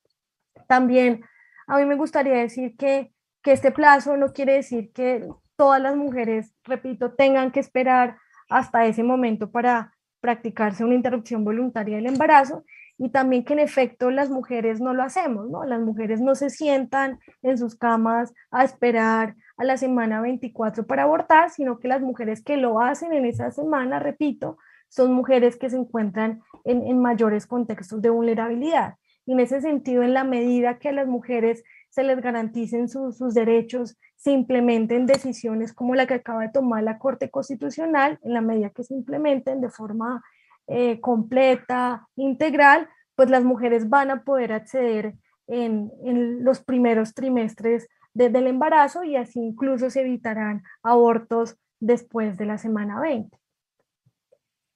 [0.66, 1.22] También
[1.66, 5.94] a mí me gustaría decir que, que este plazo no quiere decir que todas las
[5.94, 8.16] mujeres, repito, tengan que esperar
[8.48, 9.92] hasta ese momento para
[10.22, 12.64] practicarse una interrupción voluntaria del embarazo
[12.98, 15.64] y también que en efecto las mujeres no lo hacemos, ¿no?
[15.64, 21.04] Las mujeres no se sientan en sus camas a esperar a la semana 24 para
[21.04, 24.58] abortar, sino que las mujeres que lo hacen en esa semana, repito,
[24.88, 28.94] son mujeres que se encuentran en, mayores contextos de vulnerabilidad.
[29.26, 33.34] Y en ese sentido, en la medida que a las mujeres se les garanticen sus
[33.34, 38.40] derechos, se implementen decisiones como la que acaba de tomar la Corte Constitucional, en la
[38.40, 40.22] medida que se implementen de forma
[40.68, 45.14] eh, completa, integral, pues las mujeres van a poder acceder
[45.46, 52.36] en, en los primeros trimestres desde el embarazo y así incluso se evitarán abortos después
[52.36, 53.36] de la semana 20.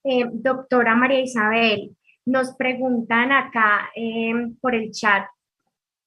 [0.05, 5.27] Eh, doctora María Isabel, nos preguntan acá eh, por el chat,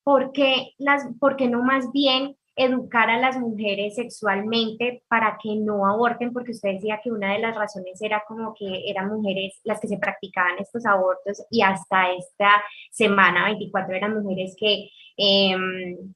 [0.04, 5.56] ¿por qué, las, ¿por qué no más bien educar a las mujeres sexualmente para que
[5.56, 6.34] no aborten?
[6.34, 9.88] Porque usted decía que una de las razones era como que eran mujeres las que
[9.88, 14.90] se practicaban estos abortos y hasta esta semana 24 eran mujeres que...
[15.18, 16.14] Em,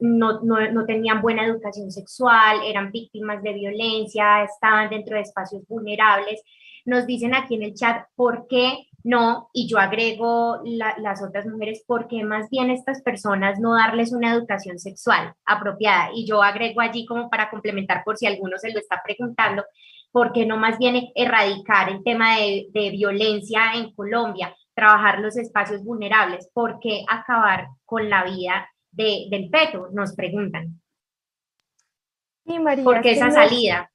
[0.00, 5.66] no, no, no, tenían buena educación sexual, eran víctimas de violencia, estaban dentro de espacios
[5.68, 6.42] vulnerables.
[6.84, 11.84] Nos dicen aquí en el chat por qué no, y yo agrego las otras mujeres,
[11.86, 16.10] por qué más bien estas personas no darles una educación sexual apropiada.
[16.14, 19.64] Y yo agrego allí como para complementar por si alguno se lo está preguntando,
[20.10, 25.36] por qué no más bien erradicar el tema de, de violencia en Colombia, trabajar los
[25.36, 30.80] espacios vulnerables, por qué acabar con la vida del feto, nos preguntan.
[32.46, 32.84] Sí, María.
[32.84, 33.90] Porque esa salida.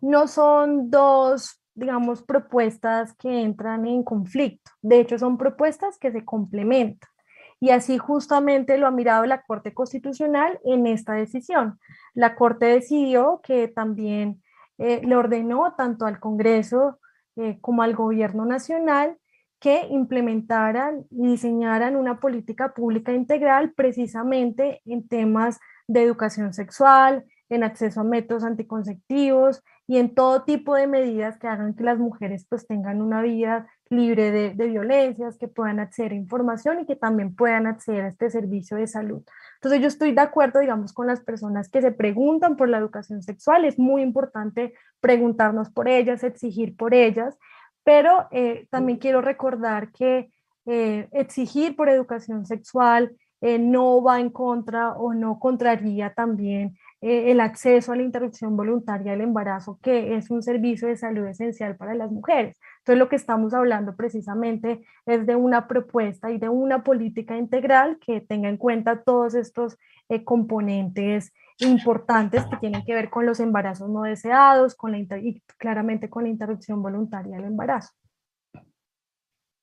[0.00, 4.70] No son dos, digamos, propuestas que entran en conflicto.
[4.82, 7.10] De hecho, son propuestas que se complementan.
[7.58, 11.78] Y así justamente lo ha mirado la Corte Constitucional en esta decisión.
[12.14, 14.42] La Corte decidió que también
[14.78, 17.00] eh, le ordenó tanto al Congreso
[17.36, 19.18] eh, como al Gobierno Nacional
[19.58, 27.64] que implementaran y diseñaran una política pública integral precisamente en temas de educación sexual, en
[27.64, 32.46] acceso a métodos anticonceptivos y en todo tipo de medidas que hagan que las mujeres
[32.48, 36.96] pues tengan una vida libre de, de, violencias, que puedan acceder a información y que
[36.96, 39.22] también puedan acceder a este servicio de salud.
[39.56, 43.22] Entonces yo estoy de acuerdo, digamos, con las personas que se preguntan por la educación
[43.22, 43.64] sexual.
[43.64, 47.36] Es muy importante preguntarnos por ellas, exigir por ellas
[47.84, 50.30] pero eh, también quiero recordar que
[50.66, 57.40] eh, exigir por educación sexual eh, no va en contra o no contraría también el
[57.40, 61.94] acceso a la interrupción voluntaria del embarazo, que es un servicio de salud esencial para
[61.94, 62.58] las mujeres.
[62.80, 67.98] Entonces, lo que estamos hablando precisamente es de una propuesta y de una política integral
[68.04, 69.78] que tenga en cuenta todos estos
[70.24, 76.08] componentes importantes que tienen que ver con los embarazos no deseados con la y claramente
[76.08, 77.92] con la interrupción voluntaria del embarazo.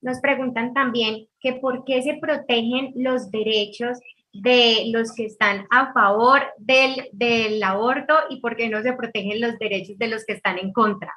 [0.07, 3.99] Nos preguntan también que por qué se protegen los derechos
[4.31, 9.41] de los que están a favor del, del aborto y por qué no se protegen
[9.41, 11.13] los derechos de los que están en contra.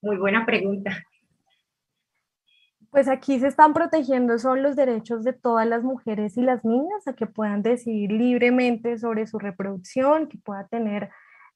[0.00, 1.00] Muy buena pregunta.
[2.90, 7.06] Pues aquí se están protegiendo son los derechos de todas las mujeres y las niñas
[7.06, 11.08] a que puedan decidir libremente sobre su reproducción, que puedan tener,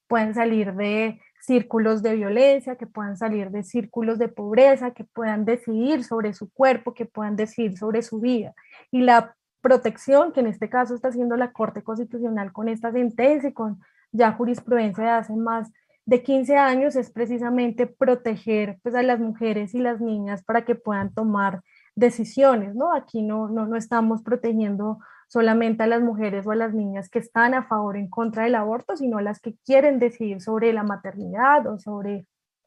[0.09, 5.45] puedan salir de círculos de violencia, que puedan salir de círculos de pobreza, que puedan
[5.45, 8.55] decidir sobre su cuerpo, que puedan decidir sobre su vida.
[8.91, 13.49] Y la protección que en este caso está haciendo la Corte Constitucional con esta sentencia
[13.49, 13.81] y con
[14.13, 15.71] ya jurisprudencia de hace más
[16.05, 20.77] de 15 años es precisamente proteger pues, a las mujeres y las niñas para que
[20.77, 21.63] puedan tomar
[21.97, 22.95] decisiones, ¿no?
[22.95, 27.19] Aquí no, no, no estamos protegiendo solamente a las mujeres o a las niñas que
[27.19, 30.73] están a favor o en contra del aborto, sino a las que quieren decidir sobre
[30.73, 32.27] la maternidad o sobre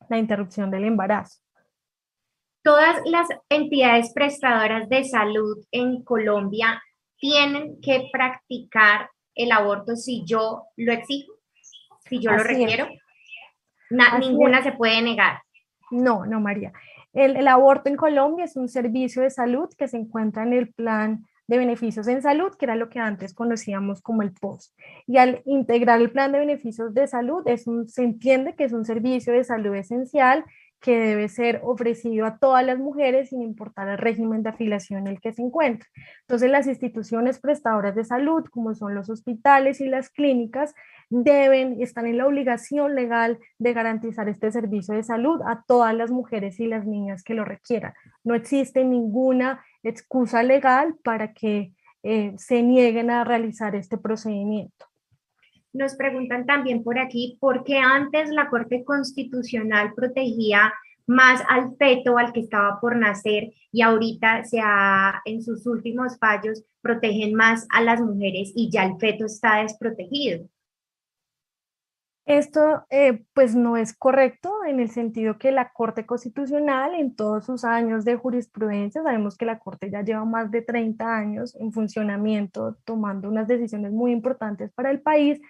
[0.10, 1.40] la interrupción del embarazo.
[2.64, 6.82] Todas las entidades prestadoras de salud en Colombia
[7.18, 11.34] tienen que practicar el aborto si yo lo exijo,
[12.10, 12.88] si yo lo requiero.
[14.20, 15.42] ninguna se puede negar.
[15.92, 16.74] No, no, María.
[17.14, 20.72] El, el, aborto en Colombia es un servicio de salud que se encuentra en el
[20.74, 24.76] plan de beneficios en salud, que era lo que antes conocíamos como el POS.
[25.08, 27.44] Y al integrar el plan de beneficios de salud,
[27.88, 30.46] se entiende que es un servicio de salud esencial
[30.80, 35.08] que debe ser ofrecido a todas las mujeres sin importar el régimen de afiliación en
[35.08, 35.90] el que se encuentre.
[36.22, 40.76] Entonces, las instituciones prestadoras de salud, como son los hospitales y las clínicas,
[41.10, 46.12] deben, están en la obligación legal de garantizar este servicio de salud a todas las
[46.12, 47.94] mujeres y las niñas que lo requieran.
[48.24, 51.74] No existe ninguna excusa legal para que
[52.04, 54.86] eh, se nieguen a realizar este procedimiento.
[55.74, 60.74] Nos preguntan también por aquí, ¿por qué antes la Corte Constitucional protegía
[61.06, 64.60] más al feto, al que estaba por nacer, y ahorita se
[65.26, 70.48] en sus últimos fallos protegen más a las mujeres y ya el feto está desprotegido?
[72.30, 77.48] Esto eh, pues no es correcto en el sentido que la Corte Constitucional en todos
[77.48, 81.74] sus años de jurisprudencia, sabemos que la Corte ya lleva más de 30 años en
[81.74, 85.42] funcionamiento, tomando unas decisiones muy importantes para el país,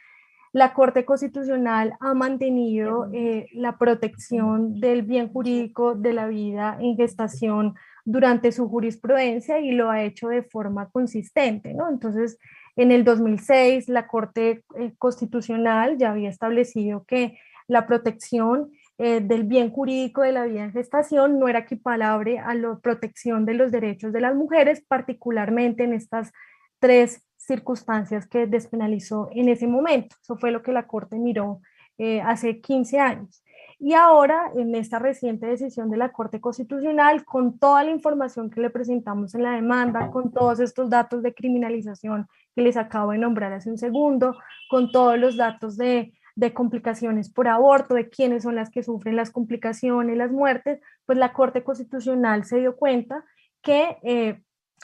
[0.54, 6.96] la Corte Constitucional ha mantenido eh, la protección del bien jurídico de la vida en
[6.96, 7.76] gestación
[8.06, 11.90] durante su jurisprudencia y lo ha hecho de forma consistente, ¿no?
[11.90, 12.40] Entonces,
[12.76, 19.44] en el 2006, la Corte eh, Constitucional ya había establecido que la protección eh, del
[19.44, 23.72] bien jurídico de la vida en gestación no era equiparable a la protección de los
[23.72, 26.32] derechos de las mujeres, particularmente en estas
[26.80, 30.16] tres circunstancias que despenalizó en ese momento.
[30.22, 31.62] Eso fue lo que la Corte miró
[31.98, 33.44] eh, hace 15 años.
[33.82, 38.60] Y ahora, en esta reciente decisión de la Corte Constitucional, con toda la información que
[38.60, 43.20] le presentamos en la demanda, con todos estos datos de criminalización que les acabo de
[43.20, 44.36] nombrar hace un segundo,
[44.70, 46.12] con todos los datos de,
[46.54, 51.32] complicaciones por aborto, de quiénes son las que sufren las complicaciones, las muertes, pues la
[51.32, 53.24] Corte Constitucional se dio cuenta
[53.62, 54.42] que eh,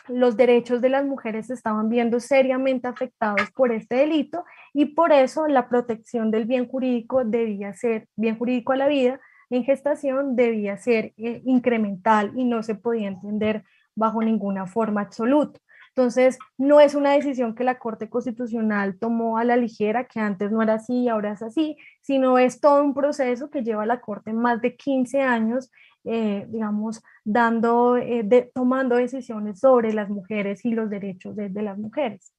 [0.08, 5.48] los derechos de las mujeres estaban viendo seriamente afectados por este delito y por eso
[5.48, 9.20] la protección del bien jurídico debía ser, bien jurídico a la vida
[9.50, 13.64] en gestación debía ser eh, incremental y no se podía entender
[13.96, 15.60] bajo ninguna forma absoluta.
[15.90, 20.52] Entonces, no es una decisión que la Corte Constitucional tomó a la ligera, que antes
[20.52, 23.86] no era así y ahora es así, sino es todo un proceso que lleva a
[23.86, 25.72] la Corte más de 15 años
[26.06, 32.32] eh, digamos, dando, eh, tomando decisiones sobre las mujeres y los derechos de, las mujeres.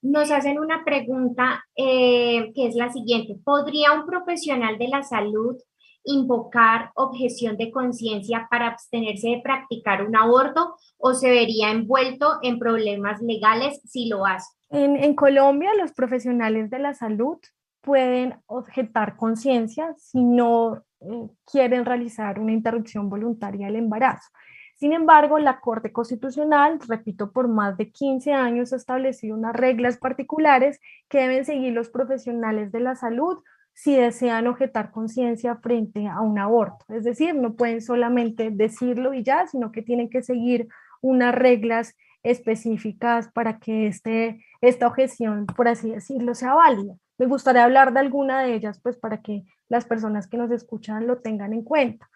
[0.00, 3.36] Nos hacen una pregunta eh, que es la siguiente.
[3.44, 5.56] ¿Podría un profesional de la salud
[6.02, 12.58] invocar objeción de conciencia para abstenerse de practicar un aborto o se vería envuelto en
[12.58, 14.48] problemas legales si lo hace?
[14.70, 17.36] En, en Colombia, los profesionales de la salud
[17.80, 24.28] pueden objetar conciencia si no eh, quieren realizar una interrupción voluntaria del embarazo.
[24.76, 29.98] Sin embargo, la Corte Constitucional, repito, por más de 15 años ha establecido unas reglas
[29.98, 33.42] particulares que deben seguir los profesionales de la salud
[33.74, 36.84] si desean objetar conciencia frente a un aborto.
[36.88, 40.68] Es decir, no pueden solamente decirlo y ya, sino que tienen que seguir
[41.02, 46.94] unas reglas específicas para que este, esta objeción, por así decirlo, sea válida.
[47.20, 51.06] Me gustaría hablar de alguna de ellas, pues para que las personas que nos escuchan
[51.06, 52.08] lo tengan en cuenta.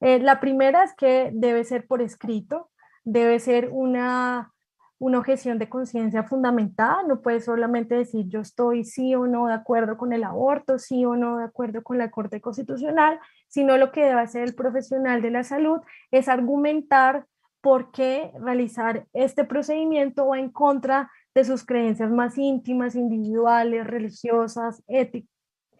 [0.00, 2.70] Eh, la primera es que debe ser por escrito,
[3.02, 4.52] debe ser una,
[5.00, 9.54] una objeción de conciencia fundamentada, no puede solamente decir yo estoy sí o no de
[9.54, 13.90] acuerdo con el aborto, sí o no de acuerdo con la Corte Constitucional, sino lo
[13.90, 15.80] que debe hacer el profesional de la salud
[16.12, 17.26] es argumentar
[17.60, 24.82] por qué realizar este procedimiento va en contra de sus creencias más íntimas, individuales, religiosas,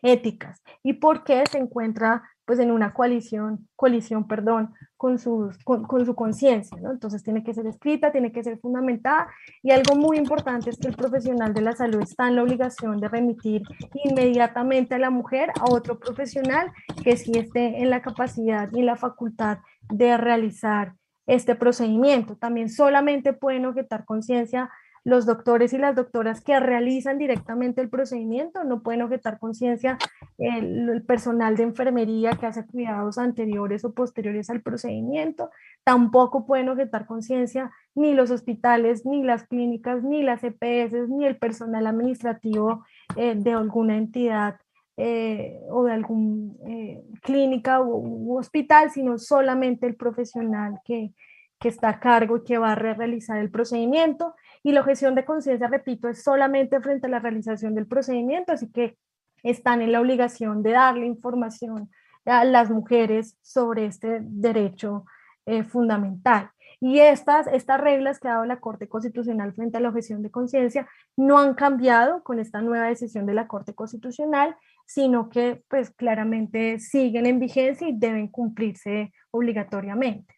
[0.02, 6.04] éticas, y por qué se encuentra pues en una coalición, colisión, perdón, con, sus, con,
[6.04, 6.90] su conciencia, ¿no?
[6.90, 9.28] Entonces tiene que ser escrita, tiene que ser fundamentada
[9.62, 13.00] y algo muy importante es que el profesional de la salud está en la obligación
[13.00, 13.62] de remitir
[14.04, 16.72] inmediatamente a la mujer a otro profesional
[17.04, 20.94] que sí esté en la capacidad y la facultad de realizar
[21.26, 22.36] este procedimiento.
[22.36, 24.68] También solamente pueden objetar conciencia
[25.04, 29.98] los doctores y las doctoras que realizan directamente el procedimiento, no pueden objetar conciencia
[30.38, 35.50] el, personal de enfermería que hace cuidados anteriores o posteriores al procedimiento,
[35.84, 41.36] tampoco pueden objetar conciencia ni los hospitales, ni las clínicas, ni las EPS, ni el
[41.36, 42.84] personal administrativo
[43.16, 44.56] eh, de alguna entidad
[44.96, 51.12] eh, o de alguna eh, clínica u, hospital, sino solamente el profesional que,
[51.58, 54.34] que está a cargo y que va a realizar el procedimiento.
[54.62, 58.70] Y la objeción de conciencia, repito, es solamente frente a la realización del procedimiento, así
[58.70, 58.96] que
[59.42, 61.90] están en la obligación de darle información
[62.24, 65.04] a las mujeres sobre este derecho
[65.46, 66.50] eh, fundamental.
[66.80, 70.30] Y estas, estas reglas que ha dado la Corte Constitucional frente a la objeción de
[70.30, 75.90] conciencia no han cambiado con esta nueva decisión de la Corte Constitucional, sino que pues
[75.90, 80.34] claramente siguen en vigencia y deben cumplirse obligatoriamente.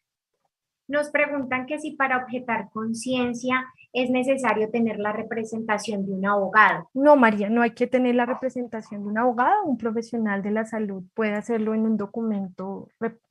[0.87, 3.65] Nos preguntan que si para objetar conciencia
[3.95, 6.91] es necesario tener la representación de un abogado.
[6.95, 9.65] No, María, no hay que tener la representación de un abogado.
[9.65, 12.89] Un profesional de la salud puede hacerlo en un documento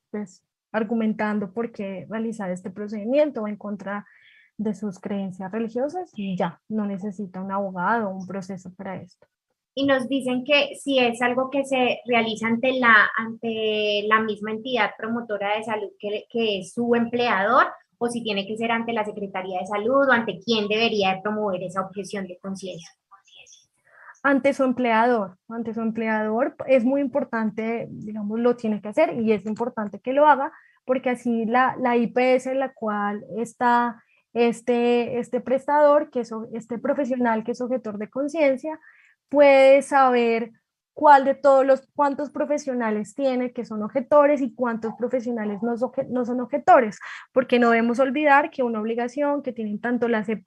[0.09, 0.41] pues,
[0.71, 4.07] argumentando por qué realizar este procedimiento en contra
[4.57, 9.27] de sus creencias religiosas y ya, no necesita un abogado o un proceso para esto
[9.75, 14.51] y nos dicen que si es algo que se realiza ante la, ante la misma
[14.51, 17.65] entidad promotora de salud que, que es su empleador
[18.03, 21.21] o si tiene que ser ante la Secretaría de Salud o ante quién debería de
[21.21, 22.89] promover esa objeción de conciencia.
[24.23, 29.31] Ante su empleador, ante su empleador es muy importante, digamos, lo tiene que hacer y
[29.31, 30.51] es importante que lo haga
[30.85, 36.77] porque así la, la IPS en la cual está este, este prestador, que es este
[36.79, 38.79] profesional que es objetor de conciencia,
[39.29, 40.51] puede saber
[40.93, 45.75] cuál de todos los, cuántos profesionales tiene que son objetores y cuántos profesionales no,
[46.09, 46.99] no son objetores,
[47.31, 50.43] porque no debemos olvidar que una obligación que tienen tanto las, e,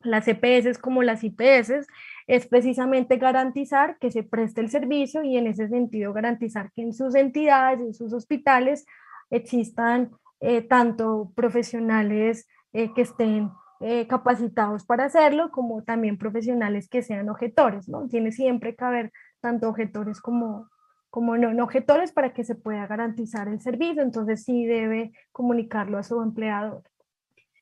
[0.00, 1.86] las EPS como las IPS
[2.26, 6.94] es precisamente garantizar que se preste el servicio y en ese sentido garantizar que en
[6.94, 8.86] sus entidades, en sus hospitales,
[9.30, 17.02] existan eh, tanto profesionales eh, que estén eh, capacitados para hacerlo, como también profesionales que
[17.02, 18.06] sean objetores, ¿no?
[18.08, 20.68] Tiene siempre que haber tanto objetores como,
[21.08, 25.98] como no, no objetores para que se pueda garantizar el servicio, entonces sí debe comunicarlo
[25.98, 26.82] a su empleador.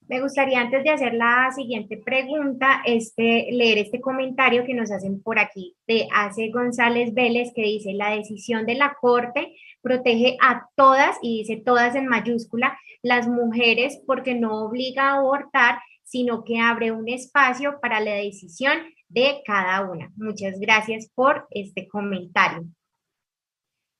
[0.09, 5.23] Me gustaría antes de hacer la siguiente pregunta, este, leer este comentario que nos hacen
[5.23, 10.67] por aquí de Ace González Vélez que dice, la decisión de la Corte protege a
[10.77, 16.59] todas, y dice todas en mayúscula, las mujeres porque no obliga a abortar sino que
[16.59, 18.73] abre un espacio para la decisión
[19.09, 20.11] de cada una.
[20.17, 22.65] Muchas gracias por este comentario.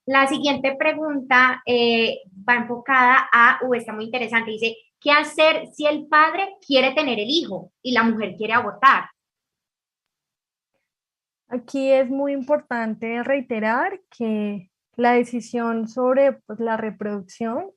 [0.05, 5.85] La siguiente pregunta eh, va enfocada a, o está muy interesante, dice, ¿qué hacer si
[5.85, 9.09] el padre quiere tener el hijo y la mujer quiere abortar?
[11.47, 17.71] Aquí es muy importante reiterar que la decisión sobre pues, la reproducción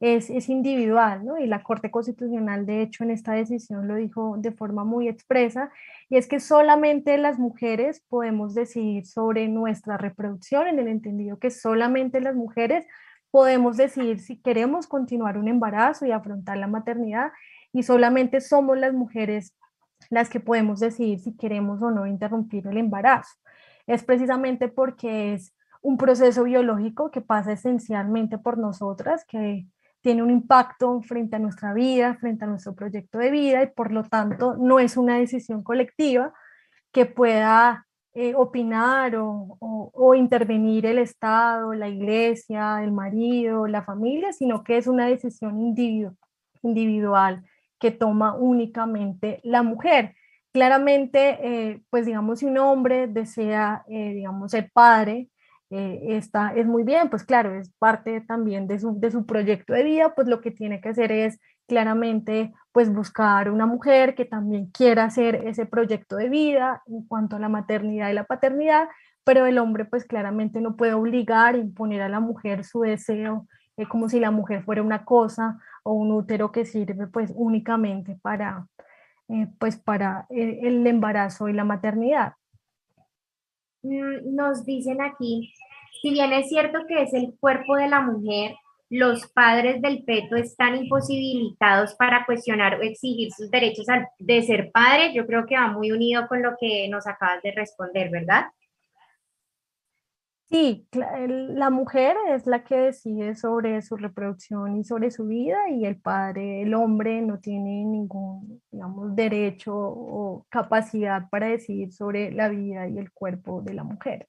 [0.00, 1.38] es, individual, ¿no?
[1.38, 5.70] Y la Corte Constitucional, de hecho, en esta decisión lo dijo de forma muy expresa,
[6.08, 11.50] y es que solamente las mujeres podemos decidir sobre nuestra reproducción, en el entendido que
[11.50, 12.86] solamente las mujeres
[13.30, 17.30] podemos decidir si queremos continuar un embarazo y afrontar la maternidad,
[17.72, 19.54] y solamente somos las mujeres
[20.08, 23.36] las que podemos decidir si queremos o no interrumpir el embarazo.
[23.86, 29.66] Es precisamente porque es un proceso biológico que pasa esencialmente por nosotras, que
[30.00, 33.92] tiene un impacto frente a nuestra vida, frente a nuestro proyecto de vida y por
[33.92, 36.32] lo tanto no es una decisión colectiva
[36.92, 44.64] que pueda eh, opinar o, intervenir el Estado, la iglesia, el marido, la familia, sino
[44.64, 45.56] que es una decisión
[46.62, 47.44] individual
[47.78, 50.16] que toma únicamente la mujer.
[50.52, 55.29] Claramente, eh, pues digamos, si un hombre desea, eh, digamos, ser padre,
[55.70, 59.72] eh, está, es muy bien, pues claro, es parte también de su, de su proyecto
[59.72, 64.24] de vida, pues lo que tiene que hacer es claramente pues buscar una mujer que
[64.24, 68.88] también quiera hacer ese proyecto de vida en cuanto a la maternidad y la paternidad,
[69.22, 73.46] pero el hombre pues claramente no puede obligar, imponer a la mujer su deseo,
[73.76, 78.18] eh, como si la mujer fuera una cosa o un útero que sirve pues únicamente
[78.20, 78.66] para,
[79.28, 82.32] eh, pues para el embarazo y la maternidad.
[83.82, 85.52] Mm, nos dicen aquí,
[86.02, 88.56] si bien es cierto que es el cuerpo de la mujer,
[88.90, 93.86] los padres del feto están imposibilitados para cuestionar o exigir sus derechos
[94.18, 95.14] de ser padre.
[95.14, 98.46] Yo creo que va muy unido con lo que nos acabas de responder, ¿verdad?
[100.50, 105.84] Sí, la mujer es la que decide sobre su reproducción y sobre su vida y
[105.84, 112.48] el padre, el hombre, no tiene ningún, digamos, derecho o capacidad para decidir sobre la
[112.48, 114.26] vida y el cuerpo de la mujer.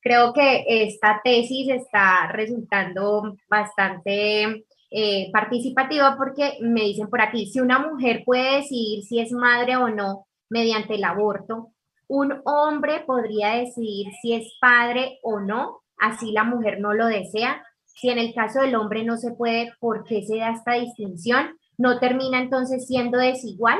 [0.00, 7.60] Creo que esta tesis está resultando bastante eh, participativa porque me dicen por aquí, si
[7.60, 11.75] una mujer puede decidir si es madre o no mediante el aborto,
[12.08, 17.62] un hombre podría decidir si es padre o no, así la mujer no lo desea.
[17.84, 21.58] Si en el caso del hombre no se puede, ¿por qué se da esta distinción?
[21.78, 23.78] ¿No termina entonces siendo desigual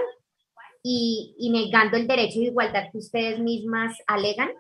[0.82, 4.50] y, y negando el derecho de igualdad que ustedes mismas alegan?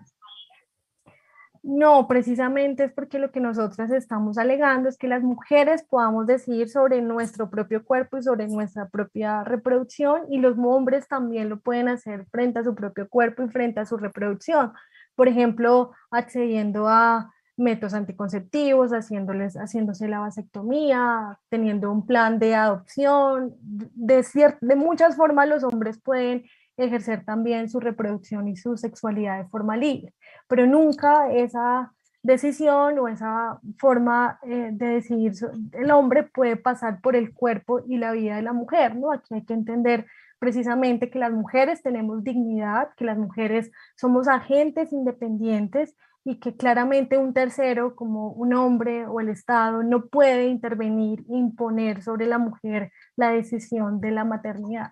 [1.68, 6.68] No, precisamente es porque lo que nosotras estamos alegando es que las mujeres podamos decidir
[6.68, 11.88] sobre nuestro propio cuerpo y sobre nuestra propia reproducción y los hombres también lo pueden
[11.88, 14.74] hacer frente a su propio cuerpo y frente a su reproducción.
[15.16, 23.56] Por ejemplo, accediendo a métodos anticonceptivos, haciéndoles, haciéndose la vasectomía, teniendo un plan de adopción.
[23.60, 24.24] De,
[24.60, 26.44] de muchas formas los hombres pueden
[26.76, 30.14] ejercer también su reproducción y su sexualidad de forma libre,
[30.48, 35.32] pero nunca esa decisión o esa forma eh, de decidir
[35.72, 39.12] el hombre puede pasar por el cuerpo y la vida de la mujer, ¿no?
[39.12, 40.06] Aquí hay que entender
[40.38, 47.16] precisamente que las mujeres tenemos dignidad, que las mujeres somos agentes independientes y que claramente
[47.16, 52.90] un tercero como un hombre o el Estado no puede intervenir, imponer sobre la mujer
[53.14, 54.90] la decisión de la maternidad.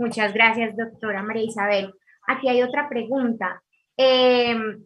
[0.00, 1.92] Muchas gracias, doctora María Isabel.
[2.26, 3.62] Aquí hay otra pregunta.
[3.98, 4.82] Em,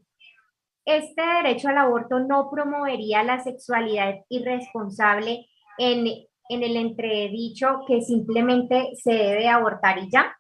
[0.85, 5.47] ¿Este derecho al aborto no promovería la sexualidad irresponsable
[5.79, 6.07] en,
[6.49, 10.37] en el entredicho que simplemente se debe abortar y ya?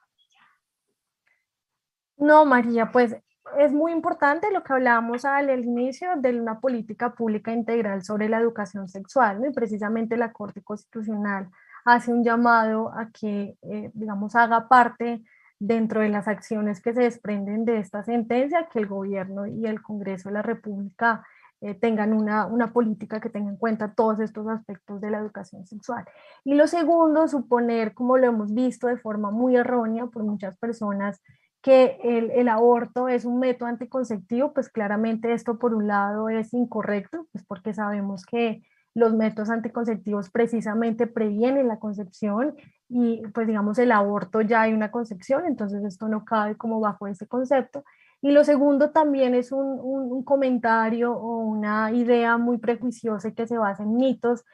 [2.16, 3.16] No, María, pues
[3.56, 8.40] es muy importante lo que hablábamos al inicio de una política pública integral sobre la
[8.40, 11.48] educación sexual, y precisamente la Corte Constitucional
[11.84, 15.22] hace un llamado a que, eh, digamos, haga parte
[15.58, 19.82] dentro de las acciones que se desprenden de esta sentencia, que el gobierno y el
[19.82, 21.24] Congreso de la República
[21.60, 25.66] eh, tengan una, una, política que tenga en cuenta todos estos aspectos de la educación
[25.66, 26.04] sexual.
[26.44, 31.22] Y lo segundo, suponer, como lo hemos visto de forma muy errónea por muchas personas,
[31.62, 36.52] que el, el, aborto es un método anticonceptivo, pues claramente esto por un lado es
[36.52, 38.62] incorrecto, pues porque sabemos que
[38.94, 42.54] los métodos anticonceptivos precisamente previenen la concepción
[42.88, 47.06] y pues digamos el aborto ya hay una concepción, entonces esto no cabe como bajo
[47.06, 47.84] ese concepto.
[48.22, 53.58] Y lo segundo también es un, un, comentario o una idea muy prejuiciosa que se
[53.58, 54.44] basa en mitos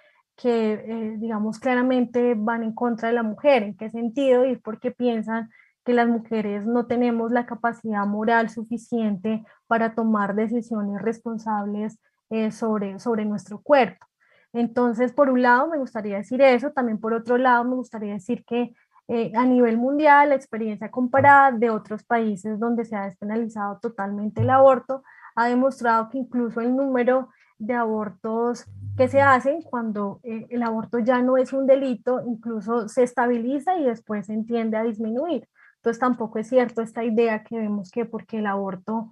[0.41, 3.63] que eh, digamos claramente van en contra de la mujer.
[3.63, 4.47] ¿En qué sentido?
[4.47, 5.51] Y porque piensan
[5.85, 11.99] que las mujeres no tenemos la capacidad moral suficiente para tomar decisiones responsables
[12.31, 14.07] eh, sobre, sobre nuestro cuerpo.
[14.53, 18.45] Entonces, por un lado, me gustaría decir eso, también por otro lado, me gustaría decir
[18.45, 18.75] que
[19.09, 24.43] eh, a nivel mundial, la experiencia comparada de otros países donde se ha despenalizado totalmente
[24.43, 25.03] el aborto
[25.35, 27.29] ha demostrado que incluso el número
[27.59, 32.89] de abortos que se hacen cuando eh, el aborto ya no es un delito, incluso
[32.89, 35.49] se estabiliza y después se entiende a disminuir.
[35.77, 39.11] Entonces tampoco es cierto esta idea que vemos que porque el aborto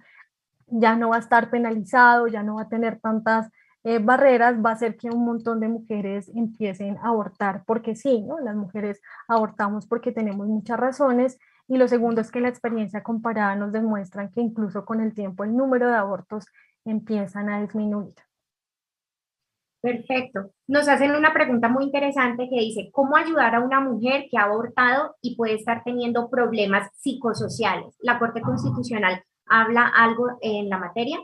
[0.67, 3.49] ya no va a estar penalizado, ya no va a tener tantas
[3.83, 8.21] eh, barreras va a hacer que un montón de mujeres empiecen a abortar, porque sí,
[8.21, 8.39] ¿no?
[8.39, 11.39] Las mujeres abortamos porque tenemos muchas razones.
[11.67, 15.43] Y lo segundo es que la experiencia comparada nos demuestra que incluso con el tiempo
[15.43, 16.45] el número de abortos
[16.83, 18.15] empiezan a disminuir.
[19.81, 20.51] Perfecto.
[20.67, 24.43] Nos hacen una pregunta muy interesante que dice, ¿cómo ayudar a una mujer que ha
[24.43, 27.95] abortado y puede estar teniendo problemas psicosociales?
[27.99, 31.17] ¿La Corte Constitucional habla algo en la materia?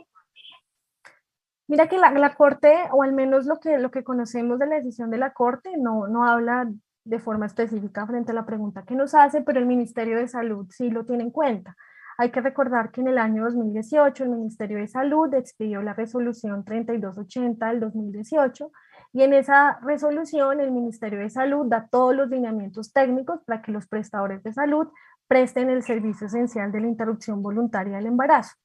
[1.68, 5.10] Mira que la, Corte, o al menos lo que, lo que conocemos de la decisión
[5.10, 6.70] de la Corte, no, no habla
[7.04, 10.66] de forma específica frente a la pregunta que nos hace, pero el Ministerio de Salud
[10.70, 11.76] sí lo tiene en cuenta.
[12.18, 16.64] Hay que recordar que en el año 2018 el Ministerio de Salud expidió la resolución
[16.64, 18.70] 3280 del 2018
[19.12, 23.72] y en esa resolución el Ministerio de Salud da todos los lineamientos técnicos para que
[23.72, 24.88] los prestadores de salud
[25.28, 28.56] presten el servicio esencial de la interrupción voluntaria del embarazo.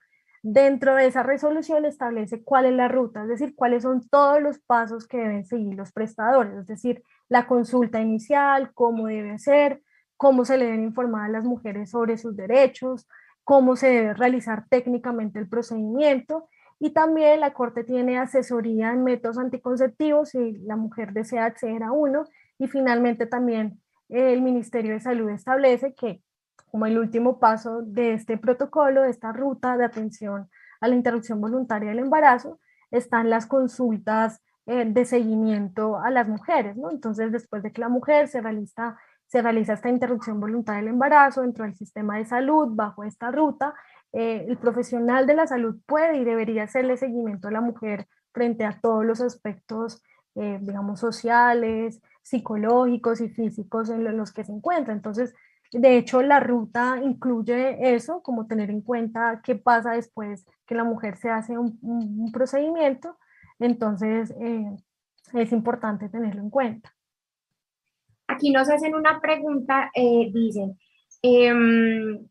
[0.44, 4.60] Dentro de esa resolución establece cuál es la ruta, es decir, cuáles son todos los
[4.60, 9.84] pasos que deben seguir los prestadores, es decir, la consulta inicial, cómo debe ser,
[10.18, 13.08] cómo se le deben informar a las mujeres sobre sus derechos,
[13.44, 16.48] cómo se debe realizar técnicamente el procedimiento
[16.80, 21.92] y también la Corte tiene asesoría en métodos anticonceptivos si la mujer desea acceder a
[21.92, 22.24] uno
[22.58, 23.80] y finalmente también
[24.10, 26.24] el Ministerio de Salud establece que
[26.72, 30.49] como el último paso de este protocolo, de esta ruta de atención
[30.80, 32.59] a la interrupción voluntaria del embarazo
[32.89, 36.91] están las consultas eh, de seguimiento a las mujeres, ¿no?
[36.91, 38.97] Entonces, después de que la mujer se realiza,
[39.28, 43.74] se realiza esta interrupción voluntaria del embarazo dentro del sistema de salud, bajo esta ruta,
[44.13, 48.65] eh, el profesional de la salud puede y debería hacerle seguimiento a la mujer frente
[48.65, 50.03] a todos los aspectos,
[50.36, 54.93] eh, digamos, sociales, psicológicos y físicos en los que se encuentra.
[54.93, 55.34] Entonces,
[55.72, 60.84] de hecho, la ruta incluye eso, como tener en cuenta qué pasa después que la
[60.84, 63.17] mujer se hace un, procedimiento.
[63.59, 64.76] Entonces, eh,
[65.34, 66.93] es importante tenerlo en cuenta.
[68.28, 70.78] Aquí nos hacen una pregunta, eh, dicen,
[71.22, 72.28] em,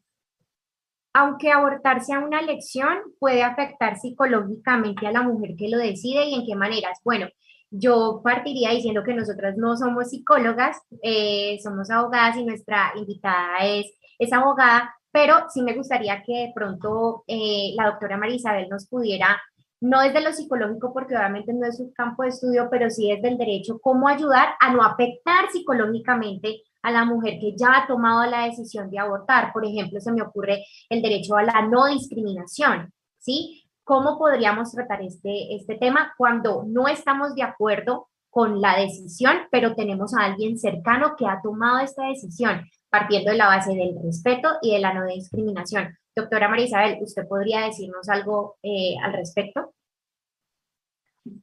[1.12, 6.34] aunque abortar sea una elección, puede afectar psicológicamente a la mujer que lo decide y
[6.34, 7.00] en qué maneras.
[7.04, 7.26] Bueno,
[7.70, 13.86] yo partiría diciendo que nosotras no somos psicólogas, eh, somos abogadas y nuestra invitada es,
[14.18, 19.40] es abogada, pero sí me gustaría que de pronto eh, la doctora Marisabel nos pudiera,
[19.80, 23.28] no desde lo psicológico, porque obviamente no es su campo de estudio, pero sí desde
[23.28, 28.28] el derecho, cómo ayudar a no afectar psicológicamente a la mujer que ya ha tomado
[28.30, 29.52] la decisión de abortar.
[29.52, 33.69] Por ejemplo, se me ocurre el derecho a la no discriminación, ¿sí?
[33.90, 39.74] ¿Cómo podríamos tratar este, este tema cuando no estamos de acuerdo con la decisión, pero
[39.74, 44.48] tenemos a alguien cercano que ha tomado esta decisión, partiendo de la base del respeto
[44.62, 45.98] y de la no discriminación?
[46.14, 49.74] Doctora Marisabel, ¿usted podría decirnos algo eh, al respecto?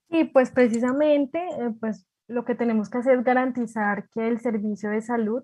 [0.10, 4.90] Sí, pues precisamente, eh, pues lo que tenemos que hacer es garantizar que el servicio
[4.90, 5.44] de salud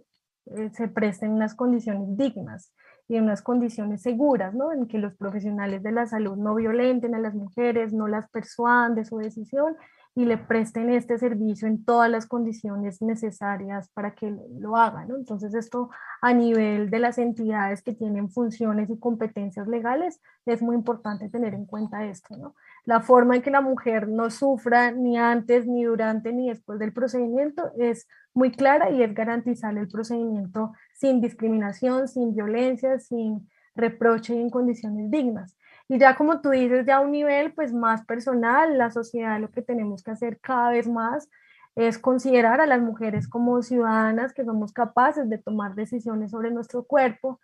[0.55, 2.71] eh, se preste en unas condiciones dignas
[3.07, 4.71] y en unas condiciones seguras, ¿no?
[4.71, 8.95] En que los profesionales de la salud no violenten a las mujeres, no las persuadan
[8.95, 9.75] de su decisión
[10.15, 15.07] y le presten este servicio en todas las condiciones necesarias para que lo hagan.
[15.07, 15.15] ¿no?
[15.15, 15.89] Entonces, esto
[16.21, 21.55] a nivel de las entidades que tienen funciones y competencias legales, es muy importante tener
[21.55, 22.37] en cuenta esto.
[22.37, 22.55] ¿no?
[22.85, 26.93] La forma en que la mujer no sufra ni antes, ni durante, ni después del
[26.93, 34.35] procedimiento es muy clara y es garantizar el procedimiento sin discriminación, sin violencia, sin reproche
[34.35, 35.57] y en condiciones dignas.
[35.89, 39.51] Y ya como tú dices, ya a un nivel pues más personal, la sociedad lo
[39.51, 41.29] que tenemos que hacer cada vez más
[41.75, 46.83] es considerar a las mujeres como ciudadanas que somos capaces de tomar decisiones sobre nuestro
[46.83, 47.39] cuerpo,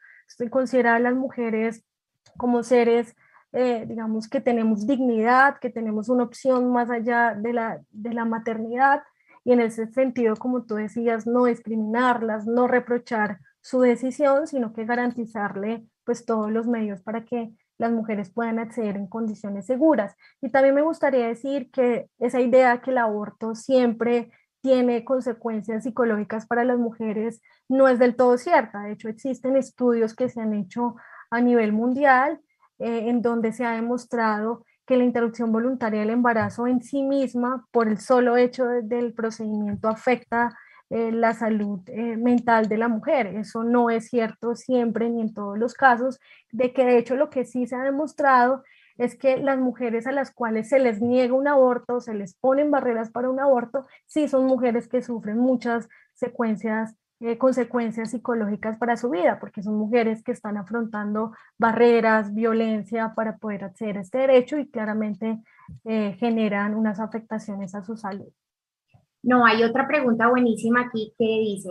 [0.51, 1.83] considerar a las mujeres
[2.37, 3.15] como seres,
[3.53, 8.25] eh, digamos, que tenemos dignidad, que tenemos una opción más allá de la, de la
[8.25, 9.01] maternidad
[9.49, 14.85] y en ese sentido, como tú decías, no discriminarlas, no reprochar su decisión, sino que
[14.85, 20.15] garantizarle pues todos los medios para que las mujeres puedan acceder en condiciones seguras.
[20.39, 24.29] Y también me gustaría decir que esa idea que el aborto siempre
[24.61, 28.83] tiene consecuencias psicológicas para las mujeres no es del todo cierta.
[28.83, 30.95] De hecho, existen estudios que se han hecho
[31.31, 32.39] a nivel mundial
[32.77, 37.67] eh, en donde se ha demostrado que la interrupción voluntaria del embarazo en sí misma,
[37.69, 40.57] por el solo hecho del procedimiento, afecta
[40.89, 43.27] eh, la salud eh, mental de la mujer.
[43.27, 46.19] Eso no es cierto siempre ni en todos los casos,
[46.51, 48.63] de que de hecho lo que sí se ha demostrado
[48.97, 52.71] es que las mujeres a las cuales se les niega un aborto, se les ponen
[52.71, 58.97] barreras para un aborto, sí son mujeres que sufren muchas secuencias, eh, consecuencias psicológicas para
[58.97, 64.19] su vida, porque son mujeres que están afrontando barreras, violencia para poder acceder a este
[64.19, 65.39] derecho y claramente
[65.83, 68.29] generan unas afectaciones a su salud.
[69.21, 71.69] No, hay otra pregunta buenísima aquí que dice,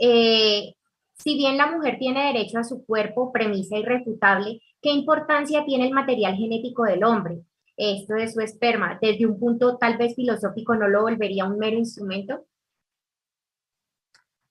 [0.00, 0.74] eh,
[1.14, 5.92] si bien la mujer tiene derecho a su cuerpo, premisa irrefutable, ¿qué importancia tiene el
[5.92, 7.40] material genético del hombre?
[7.76, 11.76] Esto de su esperma, desde un punto tal vez filosófico, ¿no lo volvería un mero
[11.76, 12.44] instrumento?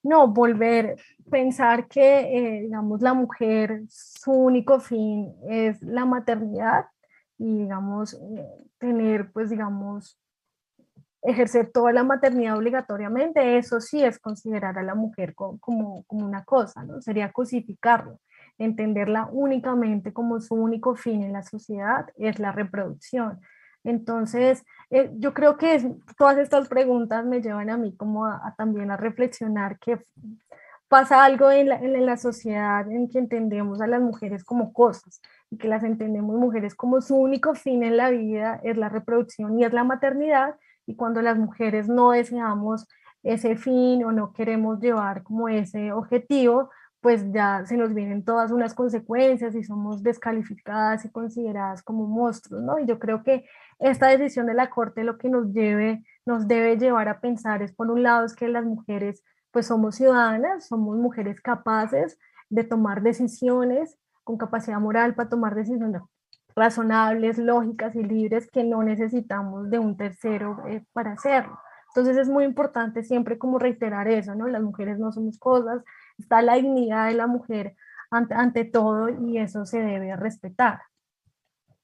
[0.04, 0.97] No, volver,
[1.32, 6.86] pensar que, eh, digamos, la mujer, su único fin es la maternidad
[7.38, 8.45] y, digamos, eh,
[8.78, 10.20] tener, pues, digamos,
[11.24, 16.43] ejercer toda la maternidad obligatoriamente, eso sí es considerar a la mujer como, como, una
[16.43, 17.01] cosa, ¿no?
[17.01, 18.20] Sería cosificarlo,
[18.58, 23.39] entenderla únicamente como su único fin en la sociedad es la reproducción.
[23.84, 28.91] Entonces, eh, yo creo que todas estas preguntas me llevan a mí como a, también
[28.91, 29.99] a reflexionar que
[30.88, 35.21] pasa algo en la, en la, sociedad en que entendemos a las mujeres como cosas
[35.49, 39.59] y que las entendemos mujeres como su único fin en la vida es la reproducción
[39.59, 40.55] y es la maternidad.
[40.86, 42.88] Y cuando las mujeres no deseamos
[43.23, 46.69] ese fin o no queremos llevar como ese objetivo,
[47.04, 52.64] pues ya se nos vienen todas unas consecuencias y somos descalificadas y consideradas como monstruos,
[52.64, 52.80] ¿no?
[52.80, 53.45] Y yo creo que
[53.78, 57.74] esta decisión de la Corte lo que nos lleve, nos debe llevar a pensar es,
[57.74, 62.18] por un lado, es que las mujeres, pues somos ciudadanas, somos mujeres capaces
[62.49, 66.01] de tomar decisiones, con capacidad moral para tomar decisiones,
[66.56, 71.60] razonables, lógicas y libres que no necesitamos de un tercero eh, para hacerlo.
[71.89, 74.47] Entonces es muy importante siempre como reiterar eso, ¿no?
[74.47, 75.84] Las mujeres no somos cosas,
[76.18, 77.76] está la dignidad de la mujer
[78.11, 80.82] ante, ante todo y eso se debe respetar.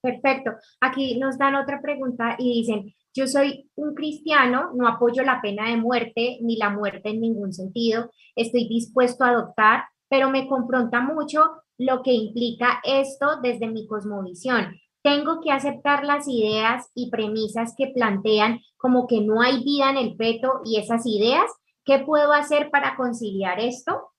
[0.01, 0.51] Perfecto.
[0.79, 5.69] Aquí nos dan otra pregunta y dicen, yo soy un cristiano, no apoyo la pena
[5.69, 11.01] de muerte ni la muerte en ningún sentido, estoy dispuesto a adoptar, pero me confronta
[11.01, 11.41] mucho
[11.77, 14.75] lo que implica esto desde mi cosmovisión.
[15.01, 19.97] Tengo que aceptar las ideas y premisas que plantean como que no hay vida en
[19.97, 21.49] el feto y esas ideas.
[21.85, 24.09] ¿Qué puedo hacer para conciliar esto?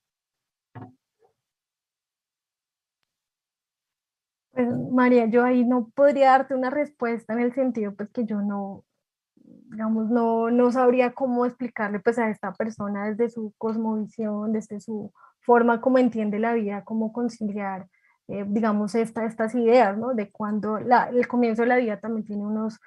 [4.67, 8.85] María, yo ahí no podría darte una respuesta en el sentido pues que yo no,
[9.71, 15.13] digamos, no, no sabría cómo explicarle pues a esta persona desde su cosmovisión, desde su
[15.41, 17.87] forma como entiende la vida, cómo conciliar,
[18.29, 20.15] eh, digamos, esta, estas ideas, ¿no?
[20.15, 22.79] De cuando el comienzo de la vida también tiene unos,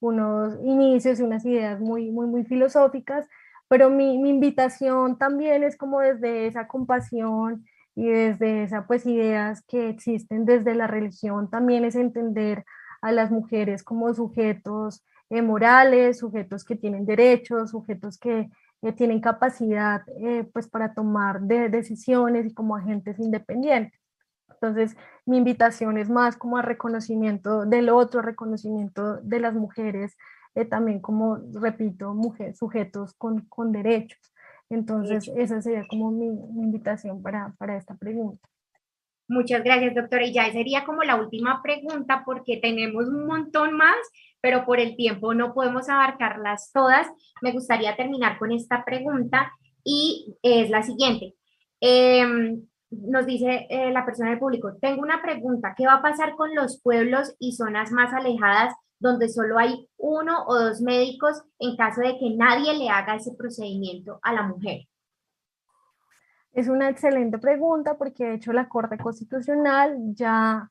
[0.00, 3.28] unos inicios y unas ideas muy, muy, muy filosóficas,
[3.68, 7.64] pero mi invitación también es como desde esa compasión
[8.00, 12.64] y desde esas pues ideas que existen desde la religión, también es entender
[13.02, 18.48] a las mujeres como sujetos eh, morales, sujetos que tienen derechos, sujetos que
[18.96, 24.00] tienen capacidad eh, pues para tomar de decisiones y como agentes independientes.
[24.48, 24.96] Entonces,
[25.26, 30.16] mi invitación es más como a reconocimiento del otro, reconocimiento de las mujeres,
[30.54, 34.32] eh, también como, repito, mujeres, sujetos con, con derechos.
[34.70, 38.48] Entonces, esa sería como mi, mi invitación para, para esta pregunta.
[39.30, 40.26] Muchas gracias, doctora.
[40.26, 43.96] Y ya sería como la última pregunta porque tenemos un montón más,
[44.40, 47.06] pero por el tiempo no podemos abarcarlas todas.
[47.42, 49.52] Me gustaría terminar con esta pregunta
[49.84, 51.34] y es la siguiente.
[51.80, 56.34] Em, nos dice eh, la persona del público, tengo una pregunta, ¿qué va a pasar
[56.34, 61.76] con los pueblos y zonas más alejadas donde solo hay uno o dos médicos en
[61.76, 64.82] caso de que nadie le haga ese procedimiento a la mujer?
[66.52, 70.68] Es una excelente pregunta porque de hecho la Corte Constitucional ya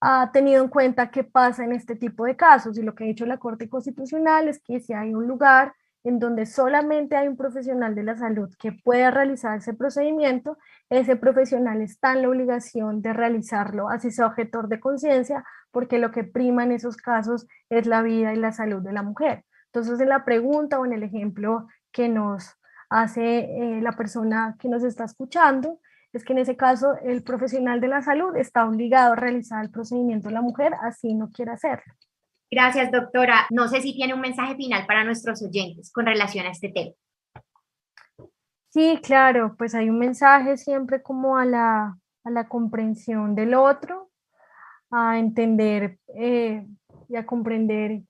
[0.00, 3.06] ha tenido en cuenta qué pasa en este tipo de casos y lo que ha
[3.08, 5.74] dicho la Corte Constitucional es que si hay un lugar
[6.04, 10.56] en donde solamente hay un profesional de la salud que pueda realizar ese procedimiento,
[10.88, 16.10] ese profesional está en la obligación de realizarlo, así sea objetor de conciencia, porque lo
[16.10, 19.44] que prima en esos casos es la vida y la salud de la mujer.
[19.66, 22.56] Entonces, en la pregunta o en el ejemplo que nos
[22.88, 25.80] hace eh, la persona que nos está escuchando,
[26.12, 29.70] es que en ese caso el profesional de la salud está obligado a realizar el
[29.70, 31.94] procedimiento de la mujer, así no quiere hacerlo.
[32.50, 33.46] Gracias, doctora.
[33.50, 36.92] No sé si tiene un mensaje final para nuestros oyentes con relación a este tema.
[38.70, 44.09] Sí, claro, pues hay un mensaje siempre como a la, a la comprensión del otro,
[44.90, 46.66] a entender eh,
[47.08, 48.02] y a comprender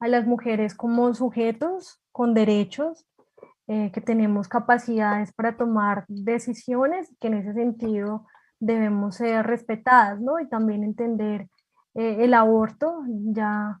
[0.00, 3.06] a las mujeres como sujetos con derechos,
[3.70, 8.26] eh, que tenemos capacidades para tomar decisiones, que en ese sentido
[8.60, 10.40] debemos ser respetadas, ¿no?
[10.40, 11.48] Y también entender
[11.94, 13.78] eh, el aborto, ya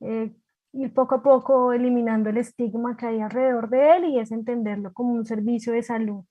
[0.00, 0.34] eh,
[0.72, 4.92] ir poco a poco eliminando el estigma que hay alrededor de él y es entenderlo
[4.92, 6.24] como un servicio de salud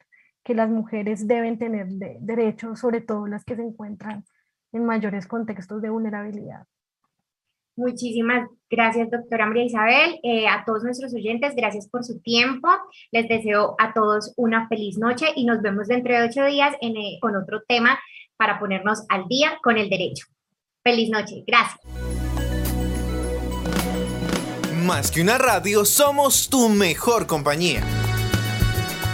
[0.43, 4.25] que las mujeres deben tener de, derecho, sobre todo las que se encuentran
[4.71, 6.65] en mayores contextos de vulnerabilidad.
[7.75, 10.19] Muchísimas gracias, doctora María Isabel.
[10.23, 12.67] Eh, a todos nuestros oyentes, gracias por su tiempo.
[13.11, 17.17] Les deseo a todos una feliz noche y nos vemos dentro de ocho días eh,
[17.21, 17.97] con otro tema
[18.37, 20.25] para ponernos al día con el derecho.
[20.83, 21.43] Feliz noche.
[21.47, 21.79] Gracias.
[24.85, 27.83] Más que una radio, somos tu mejor compañía.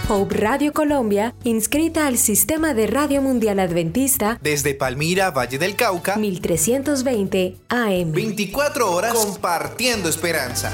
[0.10, 6.16] Hope Radio Colombia, inscrita al Sistema de Radio Mundial Adventista desde Palmira, Valle del Cauca,
[6.16, 8.14] 1320 AM.
[8.14, 10.72] 24 horas compartiendo esperanza.